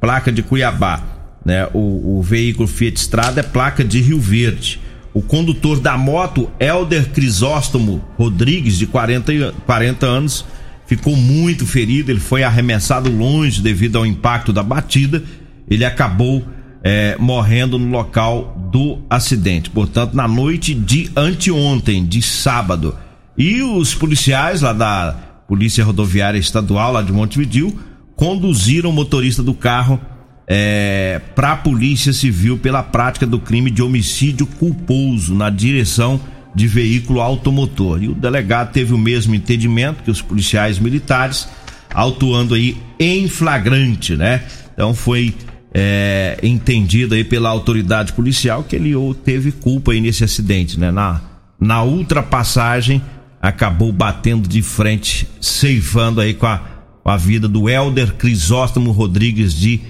placa 0.00 0.32
de 0.32 0.42
Cuiabá. 0.42 1.13
Né? 1.44 1.68
O, 1.74 2.18
o 2.18 2.22
veículo 2.22 2.66
Fiat 2.66 2.98
Strada 2.98 3.40
é 3.40 3.42
placa 3.42 3.84
de 3.84 4.00
Rio 4.00 4.18
Verde. 4.18 4.80
O 5.12 5.22
condutor 5.22 5.78
da 5.78 5.96
moto, 5.96 6.50
Elder 6.58 7.10
Crisóstomo 7.10 8.04
Rodrigues, 8.16 8.78
de 8.78 8.86
40, 8.86 9.32
e- 9.32 9.52
40 9.66 10.06
anos, 10.06 10.44
ficou 10.86 11.14
muito 11.16 11.64
ferido, 11.66 12.10
ele 12.10 12.20
foi 12.20 12.42
arremessado 12.42 13.10
longe 13.10 13.60
devido 13.60 13.96
ao 13.96 14.06
impacto 14.06 14.52
da 14.52 14.62
batida. 14.62 15.22
Ele 15.68 15.84
acabou 15.84 16.44
é, 16.82 17.16
morrendo 17.18 17.78
no 17.78 17.90
local 17.90 18.68
do 18.70 18.98
acidente, 19.08 19.70
portanto, 19.70 20.14
na 20.14 20.28
noite 20.28 20.74
de 20.74 21.10
anteontem, 21.16 22.04
de 22.04 22.20
sábado. 22.20 22.96
E 23.38 23.62
os 23.62 23.94
policiais 23.94 24.60
lá 24.60 24.72
da 24.72 25.16
Polícia 25.48 25.84
Rodoviária 25.84 26.38
Estadual, 26.38 26.92
lá 26.92 27.02
de 27.02 27.12
Montevidil, 27.12 27.78
conduziram 28.16 28.90
o 28.90 28.92
motorista 28.92 29.42
do 29.42 29.54
carro 29.54 30.00
é, 30.46 31.20
para 31.34 31.52
a 31.52 31.56
Polícia 31.56 32.12
Civil 32.12 32.58
pela 32.58 32.82
prática 32.82 33.26
do 33.26 33.38
crime 33.38 33.70
de 33.70 33.82
homicídio 33.82 34.46
culposo 34.46 35.34
na 35.34 35.50
direção 35.50 36.20
de 36.54 36.66
veículo 36.66 37.20
automotor. 37.20 38.02
E 38.02 38.08
o 38.08 38.14
delegado 38.14 38.72
teve 38.72 38.94
o 38.94 38.98
mesmo 38.98 39.34
entendimento 39.34 40.02
que 40.02 40.10
os 40.10 40.22
policiais 40.22 40.78
militares, 40.78 41.48
autuando 41.92 42.54
aí 42.54 42.76
em 42.98 43.26
flagrante, 43.28 44.16
né? 44.16 44.42
Então 44.72 44.94
foi 44.94 45.34
é, 45.72 46.38
entendido 46.42 47.14
aí 47.14 47.24
pela 47.24 47.48
autoridade 47.48 48.12
policial 48.12 48.62
que 48.62 48.76
ele 48.76 48.92
teve 49.24 49.50
culpa 49.50 49.92
aí 49.92 50.00
nesse 50.00 50.22
acidente, 50.22 50.78
né? 50.78 50.90
Na, 50.92 51.20
na 51.58 51.82
ultrapassagem 51.82 53.02
acabou 53.42 53.92
batendo 53.92 54.48
de 54.48 54.62
frente, 54.62 55.28
ceifando 55.40 56.20
aí 56.20 56.32
com 56.32 56.46
a, 56.46 56.62
com 57.02 57.10
a 57.10 57.16
vida 57.16 57.48
do 57.48 57.68
Elder 57.68 58.14
Crisóstomo 58.14 58.90
Rodrigues 58.90 59.54
de 59.54 59.80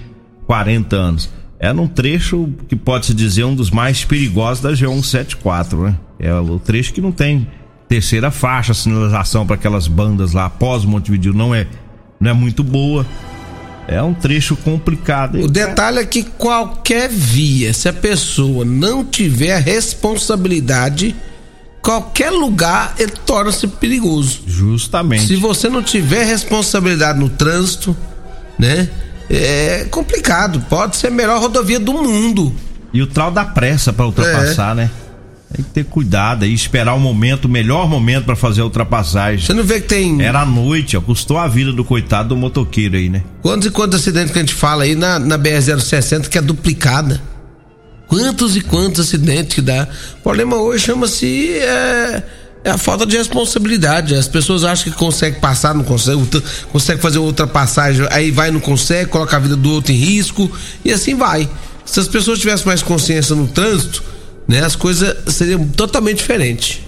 40 0.46 0.96
anos. 0.96 1.30
É 1.58 1.72
num 1.72 1.86
trecho 1.86 2.50
que 2.68 2.76
pode-se 2.76 3.14
dizer 3.14 3.44
um 3.44 3.54
dos 3.54 3.70
mais 3.70 4.04
perigosos 4.04 4.62
da 4.62 4.72
G174, 4.72 5.84
né? 5.84 5.96
É 6.18 6.34
o 6.34 6.58
trecho 6.58 6.92
que 6.92 7.00
não 7.00 7.12
tem 7.12 7.48
terceira 7.88 8.30
faixa, 8.30 8.74
sinalização 8.74 9.46
para 9.46 9.56
aquelas 9.56 9.86
bandas 9.86 10.32
lá 10.32 10.46
após 10.46 10.84
Montevideo 10.84 11.32
não 11.32 11.54
é, 11.54 11.66
não 12.20 12.30
é 12.30 12.34
muito 12.34 12.62
boa. 12.62 13.06
É 13.86 14.02
um 14.02 14.14
trecho 14.14 14.56
complicado. 14.56 15.38
O 15.40 15.48
detalhe 15.48 15.98
é 15.98 16.04
que 16.06 16.22
qualquer 16.22 17.08
via, 17.08 17.72
se 17.72 17.88
a 17.88 17.92
pessoa 17.92 18.64
não 18.64 19.04
tiver 19.04 19.58
responsabilidade, 19.60 21.14
qualquer 21.82 22.30
lugar 22.30 22.94
ele 22.98 23.12
torna-se 23.26 23.66
perigoso. 23.68 24.40
Justamente. 24.46 25.26
Se 25.26 25.36
você 25.36 25.68
não 25.68 25.82
tiver 25.82 26.24
responsabilidade 26.24 27.18
no 27.18 27.28
trânsito, 27.28 27.94
né? 28.58 28.88
É 29.30 29.86
complicado. 29.90 30.60
Pode 30.68 30.96
ser 30.96 31.08
a 31.08 31.10
melhor 31.10 31.40
rodovia 31.40 31.80
do 31.80 31.92
mundo. 31.92 32.52
E 32.92 33.02
o 33.02 33.06
trau 33.06 33.30
da 33.30 33.44
pressa 33.44 33.92
para 33.92 34.06
ultrapassar, 34.06 34.72
é. 34.72 34.74
né? 34.74 34.90
Tem 35.54 35.64
que 35.64 35.70
ter 35.70 35.84
cuidado 35.84 36.44
e 36.44 36.52
esperar 36.52 36.94
o 36.94 37.00
momento, 37.00 37.44
o 37.44 37.48
melhor 37.48 37.88
momento 37.88 38.24
para 38.24 38.34
fazer 38.34 38.60
a 38.60 38.64
ultrapassagem. 38.64 39.44
Você 39.44 39.54
não 39.54 39.62
vê 39.62 39.80
que 39.80 39.86
tem. 39.86 40.20
Era 40.20 40.40
à 40.40 40.46
noite, 40.46 40.96
ó, 40.96 41.00
custou 41.00 41.38
a 41.38 41.46
vida 41.46 41.72
do 41.72 41.84
coitado 41.84 42.30
do 42.30 42.36
motoqueiro 42.36 42.96
aí, 42.96 43.08
né? 43.08 43.22
Quantos 43.40 43.68
e 43.68 43.70
quantos 43.70 44.00
acidentes 44.00 44.32
que 44.32 44.38
a 44.38 44.42
gente 44.42 44.54
fala 44.54 44.82
aí 44.82 44.96
na, 44.96 45.20
na 45.20 45.38
BR-060 45.38 46.28
que 46.28 46.38
é 46.38 46.42
duplicada? 46.42 47.22
Quantos 48.08 48.56
e 48.56 48.60
quantos 48.60 49.06
acidentes 49.06 49.54
que 49.54 49.62
dá? 49.62 49.88
O 50.18 50.22
problema 50.22 50.56
hoje 50.56 50.86
chama-se. 50.86 51.52
É, 51.52 52.22
é 52.64 52.70
a 52.70 52.78
falta 52.78 53.04
de 53.04 53.16
responsabilidade. 53.16 54.14
As 54.14 54.26
pessoas 54.26 54.64
acham 54.64 54.90
que 54.90 54.98
consegue 54.98 55.38
passar, 55.38 55.74
não 55.74 55.84
consegue, 55.84 56.18
consegue 56.72 57.00
fazer 57.00 57.18
outra 57.18 57.46
passagem, 57.46 58.06
aí 58.10 58.30
vai 58.30 58.50
não 58.50 58.58
consegue, 58.58 59.10
coloca 59.10 59.36
a 59.36 59.38
vida 59.38 59.54
do 59.54 59.70
outro 59.70 59.92
em 59.92 59.96
risco 59.96 60.50
e 60.82 60.90
assim 60.90 61.14
vai. 61.14 61.48
Se 61.84 62.00
as 62.00 62.08
pessoas 62.08 62.38
tivessem 62.38 62.66
mais 62.66 62.82
consciência 62.82 63.36
no 63.36 63.46
trânsito, 63.46 64.02
né, 64.48 64.64
as 64.64 64.74
coisas 64.74 65.14
seriam 65.32 65.68
totalmente 65.68 66.18
diferentes. 66.18 66.80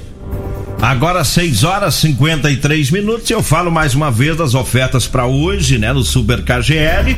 Agora 0.80 1.24
6 1.24 1.64
horas 1.64 1.94
53 1.96 2.90
minutos. 2.90 3.28
Eu 3.30 3.42
falo 3.42 3.70
mais 3.70 3.94
uma 3.94 4.10
vez 4.10 4.36
das 4.36 4.54
ofertas 4.54 5.06
para 5.06 5.26
hoje, 5.26 5.78
né, 5.78 5.92
no 5.92 6.02
Super 6.02 6.42
KGL. 6.42 7.16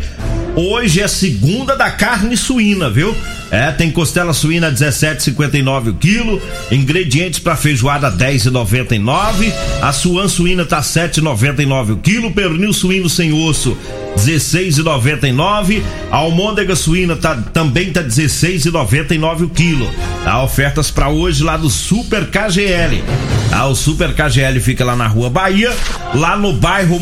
Hoje 0.56 1.00
é 1.00 1.08
segunda 1.08 1.76
da 1.76 1.90
carne 1.90 2.36
suína, 2.36 2.90
viu? 2.90 3.14
É, 3.50 3.70
tem 3.70 3.90
costela 3.90 4.32
suína 4.32 4.70
17,59 4.70 5.90
o 5.90 5.94
quilo, 5.94 6.42
ingredientes 6.70 7.38
para 7.38 7.56
feijoada 7.56 8.10
10,99, 8.10 9.52
a 9.80 9.92
suan 9.92 10.28
suína 10.28 10.64
tá 10.64 10.80
7,99 10.80 11.92
o 11.92 11.96
quilo, 11.96 12.30
pernil 12.30 12.72
suíno 12.72 13.08
sem 13.08 13.32
osso 13.32 13.76
16,99, 14.18 15.82
a 16.10 16.16
almôndega 16.16 16.74
suína 16.74 17.16
tá, 17.16 17.36
também 17.36 17.92
tá 17.92 18.02
16,99 18.02 19.44
o 19.44 19.48
quilo. 19.48 19.88
Tá 20.24 20.42
ofertas 20.42 20.90
para 20.90 21.08
hoje 21.08 21.44
lá 21.44 21.56
do 21.56 21.70
Super 21.70 22.26
KGL. 22.26 23.02
Tá, 23.50 23.66
o 23.66 23.74
Super 23.74 24.14
KGL 24.14 24.60
fica 24.60 24.84
lá 24.84 24.96
na 24.96 25.06
Rua 25.06 25.30
Bahia, 25.30 25.74
lá 26.14 26.36
no 26.36 26.52
bairro 26.52 26.98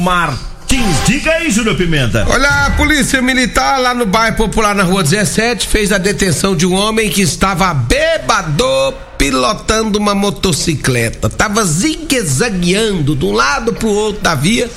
Mar 0.73 1.05
Diga 1.07 1.33
aí, 1.33 1.51
Júnior 1.51 1.77
Pimenta. 1.77 2.27
Olha, 2.29 2.67
a 2.67 2.71
polícia 2.73 3.23
militar 3.23 3.81
lá 3.81 3.95
no 3.95 4.05
bairro 4.05 4.37
Popular, 4.37 4.75
na 4.75 4.83
rua 4.83 5.03
17, 5.03 5.69
fez 5.69 5.93
a 5.93 5.99
detenção 5.99 6.57
de 6.57 6.67
um 6.67 6.75
homem 6.75 7.09
que 7.09 7.23
estava 7.23 7.73
bêbado 7.73 8.93
pilotando 9.17 9.99
uma 9.99 10.15
motocicleta. 10.15 11.31
Tava 11.31 11.65
zigue-zagueando 11.65 13.15
de 13.15 13.25
um 13.25 13.33
lado 13.33 13.73
pro 13.73 13.89
outro 13.89 14.23
da 14.23 14.35
via. 14.35 14.69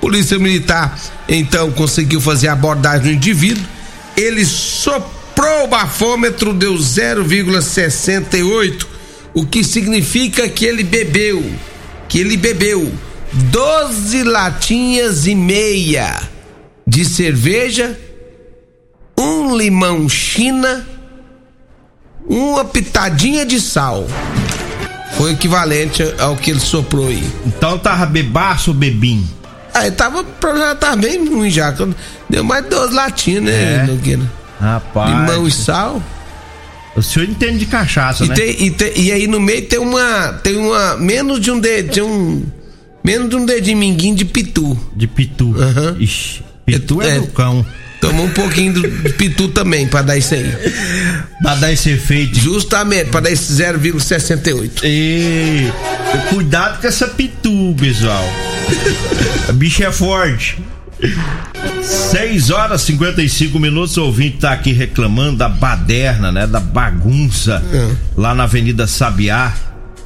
Polícia 0.00 0.38
militar 0.38 0.98
então 1.28 1.70
conseguiu 1.70 2.20
fazer 2.20 2.48
a 2.48 2.52
abordagem 2.52 3.02
do 3.02 3.12
indivíduo. 3.12 3.64
Ele 4.16 4.44
soprou 4.44 5.64
o 5.64 5.68
bafômetro, 5.68 6.52
deu 6.52 6.74
0,68, 6.74 8.86
o 9.32 9.46
que 9.46 9.62
significa 9.62 10.48
que 10.48 10.64
ele 10.64 10.82
bebeu. 10.82 11.44
Que 12.08 12.20
ele 12.20 12.36
bebeu 12.36 12.92
12 13.36 14.22
latinhas 14.22 15.26
e 15.26 15.34
meia 15.34 16.20
de 16.86 17.04
cerveja, 17.04 17.98
um 19.18 19.56
limão 19.56 20.08
China, 20.08 20.86
uma 22.26 22.64
pitadinha 22.64 23.44
de 23.44 23.60
sal. 23.60 24.06
Foi 25.16 25.32
equivalente 25.32 26.02
ao 26.18 26.36
que 26.36 26.50
ele 26.50 26.60
soprou 26.60 27.08
aí. 27.08 27.26
Então 27.46 27.78
tava 27.78 28.06
bebaço 28.06 28.70
ou 28.70 28.76
bebim? 28.76 29.26
Aí 29.74 29.90
tava, 29.90 30.24
já 30.58 30.74
tava 30.74 30.96
bem 30.96 31.26
ruim 31.28 31.50
já. 31.50 31.74
Deu 32.28 32.42
mais 32.42 32.64
12 32.66 32.94
latinhas, 32.94 33.42
né, 33.44 33.82
é. 33.82 33.86
Nogueira? 33.86 34.22
Rapaz. 34.58 35.10
Limão 35.10 35.46
e 35.46 35.50
sal. 35.50 36.02
O 36.96 37.02
senhor 37.02 37.28
entende 37.28 37.58
de 37.58 37.66
cachaça, 37.66 38.24
e 38.24 38.28
né? 38.28 38.34
Tem, 38.34 38.62
e, 38.64 38.70
tem, 38.70 38.92
e, 38.96 39.12
aí 39.12 39.26
no 39.26 39.38
meio 39.38 39.66
tem 39.66 39.78
uma. 39.78 40.32
Tem 40.42 40.56
uma. 40.56 40.96
Menos 40.96 41.38
de 41.38 41.50
um 41.50 41.60
dedo. 41.60 41.92
Tem 41.92 42.02
um 42.02 42.46
Menos 43.06 43.30
de 43.30 43.36
um 43.36 43.46
dedinho 43.46 43.78
minguinho 43.78 44.16
de 44.16 44.24
pitu. 44.24 44.76
De 44.96 45.06
pitu. 45.06 45.44
Uhum. 45.44 45.96
Ixi, 46.00 46.42
pitu 46.64 47.00
é, 47.00 47.18
é 47.18 47.20
do 47.20 47.28
cão. 47.28 47.64
Toma 48.00 48.22
um 48.22 48.30
pouquinho 48.30 48.72
de 48.72 49.10
pitu 49.10 49.46
também 49.46 49.86
pra 49.86 50.02
dar 50.02 50.16
isso 50.16 50.34
aí. 50.34 50.52
pra 51.40 51.54
dar 51.54 51.72
esse 51.72 51.90
efeito. 51.90 52.36
Justamente, 52.36 53.10
pra 53.10 53.20
dar 53.20 53.30
esse 53.30 53.52
0,68. 53.62 54.80
E 54.82 55.70
cuidado 56.30 56.80
com 56.80 56.88
essa 56.88 57.06
pitu, 57.06 57.76
pessoal. 57.78 58.28
A 59.48 59.52
bicha 59.52 59.84
é 59.84 59.92
forte. 59.92 60.58
6 61.80 62.50
horas 62.50 62.82
e 62.82 62.86
55 62.86 63.56
minutos, 63.60 63.96
o 63.98 64.06
ouvinte 64.06 64.38
tá 64.38 64.50
aqui 64.50 64.72
reclamando 64.72 65.36
da 65.36 65.48
baderna, 65.48 66.32
né? 66.32 66.44
Da 66.44 66.58
bagunça 66.58 67.62
é. 67.72 67.88
lá 68.16 68.34
na 68.34 68.42
Avenida 68.42 68.88
Sabiá. 68.88 69.54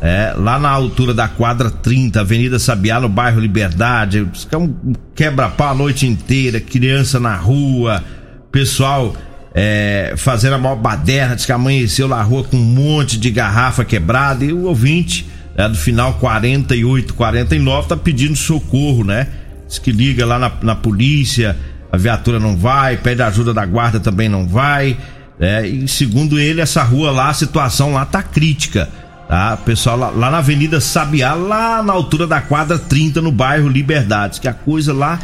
É, 0.02 0.32
lá 0.34 0.58
na 0.58 0.70
altura 0.70 1.12
da 1.12 1.28
quadra 1.28 1.70
30, 1.70 2.20
Avenida 2.20 2.58
Sabiá, 2.58 2.98
no 2.98 3.08
bairro 3.08 3.38
Liberdade. 3.38 4.26
É 4.50 4.56
um 4.56 4.74
quebra-pau 5.14 5.68
a 5.68 5.74
noite 5.74 6.06
inteira, 6.06 6.58
criança 6.58 7.20
na 7.20 7.36
rua, 7.36 8.02
pessoal 8.50 9.14
é, 9.54 10.14
fazendo 10.16 10.54
a 10.54 10.58
maior 10.58 10.76
baderna, 10.76 11.34
diz 11.34 11.44
que 11.44 11.52
amanheceu 11.52 12.06
na 12.06 12.22
rua 12.22 12.44
com 12.44 12.56
um 12.56 12.64
monte 12.64 13.18
de 13.18 13.30
garrafa 13.30 13.84
quebrada. 13.84 14.44
E 14.44 14.52
o 14.52 14.64
ouvinte, 14.64 15.26
é, 15.56 15.68
do 15.68 15.76
final 15.76 16.14
48, 16.14 17.14
49, 17.14 17.88
tá 17.88 17.96
pedindo 17.96 18.36
socorro, 18.36 19.04
né? 19.04 19.26
Diz 19.66 19.78
que 19.78 19.92
liga 19.92 20.24
lá 20.24 20.38
na, 20.38 20.52
na 20.62 20.74
polícia, 20.74 21.56
a 21.92 21.96
viatura 21.96 22.38
não 22.38 22.56
vai, 22.56 22.96
pede 22.96 23.22
ajuda 23.22 23.52
da 23.52 23.66
guarda 23.66 23.98
também 23.98 24.28
não 24.28 24.46
vai. 24.46 24.96
É, 25.38 25.66
e 25.66 25.88
segundo 25.88 26.38
ele, 26.38 26.60
essa 26.60 26.82
rua 26.82 27.10
lá, 27.10 27.30
a 27.30 27.34
situação 27.34 27.94
lá 27.94 28.04
tá 28.04 28.22
crítica 28.22 28.88
tá? 29.30 29.56
Pessoal 29.58 29.96
lá, 29.96 30.10
lá, 30.10 30.28
na 30.28 30.38
Avenida 30.38 30.80
Sabiá, 30.80 31.34
lá 31.34 31.84
na 31.84 31.92
altura 31.92 32.26
da 32.26 32.40
quadra 32.40 32.76
30, 32.76 33.22
no 33.22 33.30
bairro 33.30 33.68
Liberdades, 33.68 34.40
que 34.40 34.48
a 34.48 34.52
coisa 34.52 34.92
lá 34.92 35.20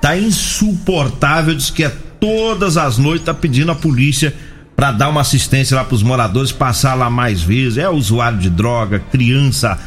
tá 0.00 0.16
insuportável, 0.16 1.54
diz 1.54 1.68
que 1.68 1.84
é 1.84 1.92
todas 2.18 2.78
as 2.78 2.96
noites 2.96 3.26
tá 3.26 3.34
pedindo 3.34 3.70
a 3.70 3.74
polícia 3.74 4.34
para 4.74 4.92
dar 4.92 5.10
uma 5.10 5.20
assistência 5.20 5.76
lá 5.76 5.84
pros 5.84 6.02
moradores, 6.02 6.50
passar 6.50 6.94
lá 6.94 7.10
mais 7.10 7.42
vezes. 7.42 7.76
É 7.76 7.86
usuário 7.86 8.38
de 8.38 8.48
droga, 8.48 8.98
criança 8.98 9.78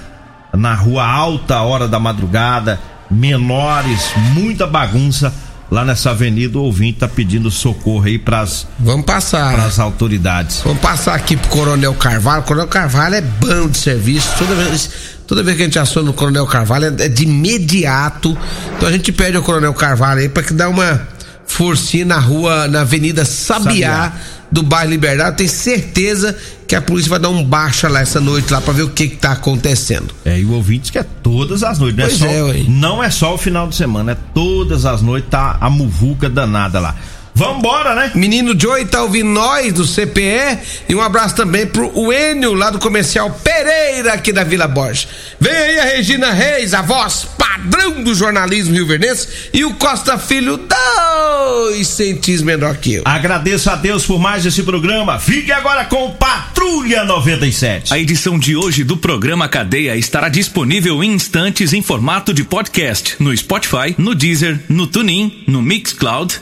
na 0.55 0.75
rua 0.75 1.07
alta 1.07 1.59
hora 1.61 1.87
da 1.87 1.99
madrugada, 1.99 2.79
menores, 3.09 4.13
muita 4.35 4.67
bagunça 4.67 5.33
lá 5.73 5.83
nessa 5.83 6.11
avenida, 6.11 6.59
o 6.59 6.61
ouvinte 6.61 6.99
tá 6.99 7.07
pedindo 7.07 7.49
socorro 7.49 8.05
aí 8.05 8.19
pras. 8.19 8.67
Vamos 8.79 9.07
passar. 9.07 9.55
Pras 9.55 9.79
autoridades. 9.79 10.61
Vamos 10.63 10.79
passar 10.79 11.15
aqui 11.15 11.35
pro 11.35 11.49
Coronel 11.49 11.95
Carvalho. 11.95 12.41
O 12.41 12.45
Coronel 12.45 12.67
Carvalho 12.67 13.15
é 13.15 13.21
bom 13.21 13.67
de 13.67 13.77
serviço. 13.79 14.29
Toda 14.37 14.53
vez, 14.53 14.89
Toda 15.25 15.41
vez 15.41 15.55
que 15.55 15.63
a 15.63 15.65
gente 15.65 15.79
aciona 15.79 16.11
o 16.11 16.13
Coronel 16.13 16.45
Carvalho 16.45 16.93
é 16.99 17.07
de 17.07 17.23
imediato. 17.23 18.37
Então 18.77 18.87
a 18.87 18.91
gente 18.91 19.11
pede 19.11 19.35
ao 19.35 19.41
Coronel 19.41 19.73
Carvalho 19.73 20.19
aí 20.19 20.29
para 20.29 20.43
que 20.43 20.53
dá 20.53 20.69
uma 20.69 21.07
forcinha 21.43 22.05
na 22.05 22.19
rua, 22.19 22.67
na 22.67 22.81
Avenida 22.81 23.25
Sabiá, 23.25 23.63
Sabiá. 23.63 24.13
Do 24.53 24.61
bairro 24.61 24.91
Liberdade. 24.91 25.37
Tenho 25.37 25.49
certeza 25.49 26.37
que 26.67 26.75
a 26.75 26.81
polícia 26.81 27.09
vai 27.09 27.19
dar 27.19 27.29
um 27.29 27.43
baixa 27.43 27.89
lá 27.89 28.01
essa 28.01 28.21
noite 28.21 28.53
lá 28.53 28.61
para 28.61 28.73
ver 28.73 28.83
o 28.83 28.89
que 28.89 29.09
que 29.09 29.17
tá 29.17 29.31
acontecendo. 29.31 30.13
É, 30.23 30.39
e 30.39 30.45
o 30.45 30.51
ouvinte 30.53 30.91
que 30.91 30.99
é 30.99 31.03
todas 31.03 31.63
as 31.63 31.79
noites, 31.79 31.97
não 31.97 32.05
é, 32.05 32.09
só, 32.09 32.25
é, 32.27 32.63
não 32.67 33.03
é 33.03 33.09
só 33.09 33.33
o 33.33 33.37
final 33.37 33.67
de 33.67 33.75
semana, 33.75 34.11
é 34.11 34.17
todas 34.33 34.85
as 34.85 35.01
noites 35.01 35.29
tá 35.29 35.57
a 35.59 35.69
muvuca 35.69 36.29
danada 36.29 36.79
lá. 36.79 36.95
Vambora, 37.35 37.95
né? 37.95 38.11
Menino 38.13 38.57
Joey 38.59 38.85
tá 38.85 39.01
ouvindo 39.01 39.29
nós 39.29 39.73
do 39.73 39.85
CPE 39.87 40.59
e 40.87 40.95
um 40.95 41.01
abraço 41.01 41.35
também 41.35 41.65
pro 41.65 41.91
Enio 42.13 42.53
lá 42.53 42.69
do 42.69 42.79
comercial 42.79 43.31
Pereira 43.43 44.13
aqui 44.13 44.31
da 44.31 44.43
Vila 44.43 44.67
Borges. 44.67 45.07
Vem 45.39 45.51
aí 45.51 45.79
a 45.79 45.83
Regina 45.85 46.31
Reis, 46.31 46.73
a 46.73 46.81
voz 46.81 47.27
padrão 47.37 48.03
do 48.03 48.13
jornalismo 48.13 48.73
rio-verdense 48.73 49.27
e 49.53 49.65
o 49.65 49.73
Costa 49.75 50.17
Filho, 50.17 50.57
dois 50.57 51.87
centímetros 51.87 52.41
menor 52.41 52.77
que 52.77 52.95
eu. 52.95 53.03
Agradeço 53.05 53.69
a 53.69 53.75
Deus 53.75 54.05
por 54.05 54.19
mais 54.19 54.45
esse 54.45 54.63
programa. 54.63 55.19
Fique 55.19 55.51
agora 55.51 55.85
com 55.85 56.11
Patrulha 56.11 57.03
97. 57.03 57.93
A 57.93 57.99
edição 57.99 58.37
de 58.37 58.55
hoje 58.55 58.83
do 58.83 58.97
programa 58.97 59.47
Cadeia 59.47 59.95
estará 59.95 60.29
disponível 60.29 61.03
em 61.03 61.13
instantes 61.13 61.73
em 61.73 61.81
formato 61.81 62.33
de 62.33 62.43
podcast 62.43 63.15
no 63.19 63.35
Spotify, 63.35 63.95
no 63.97 64.13
Deezer, 64.13 64.59
no 64.69 64.87
TuneIn, 64.87 65.43
no 65.47 65.61
Mixcloud 65.61 66.41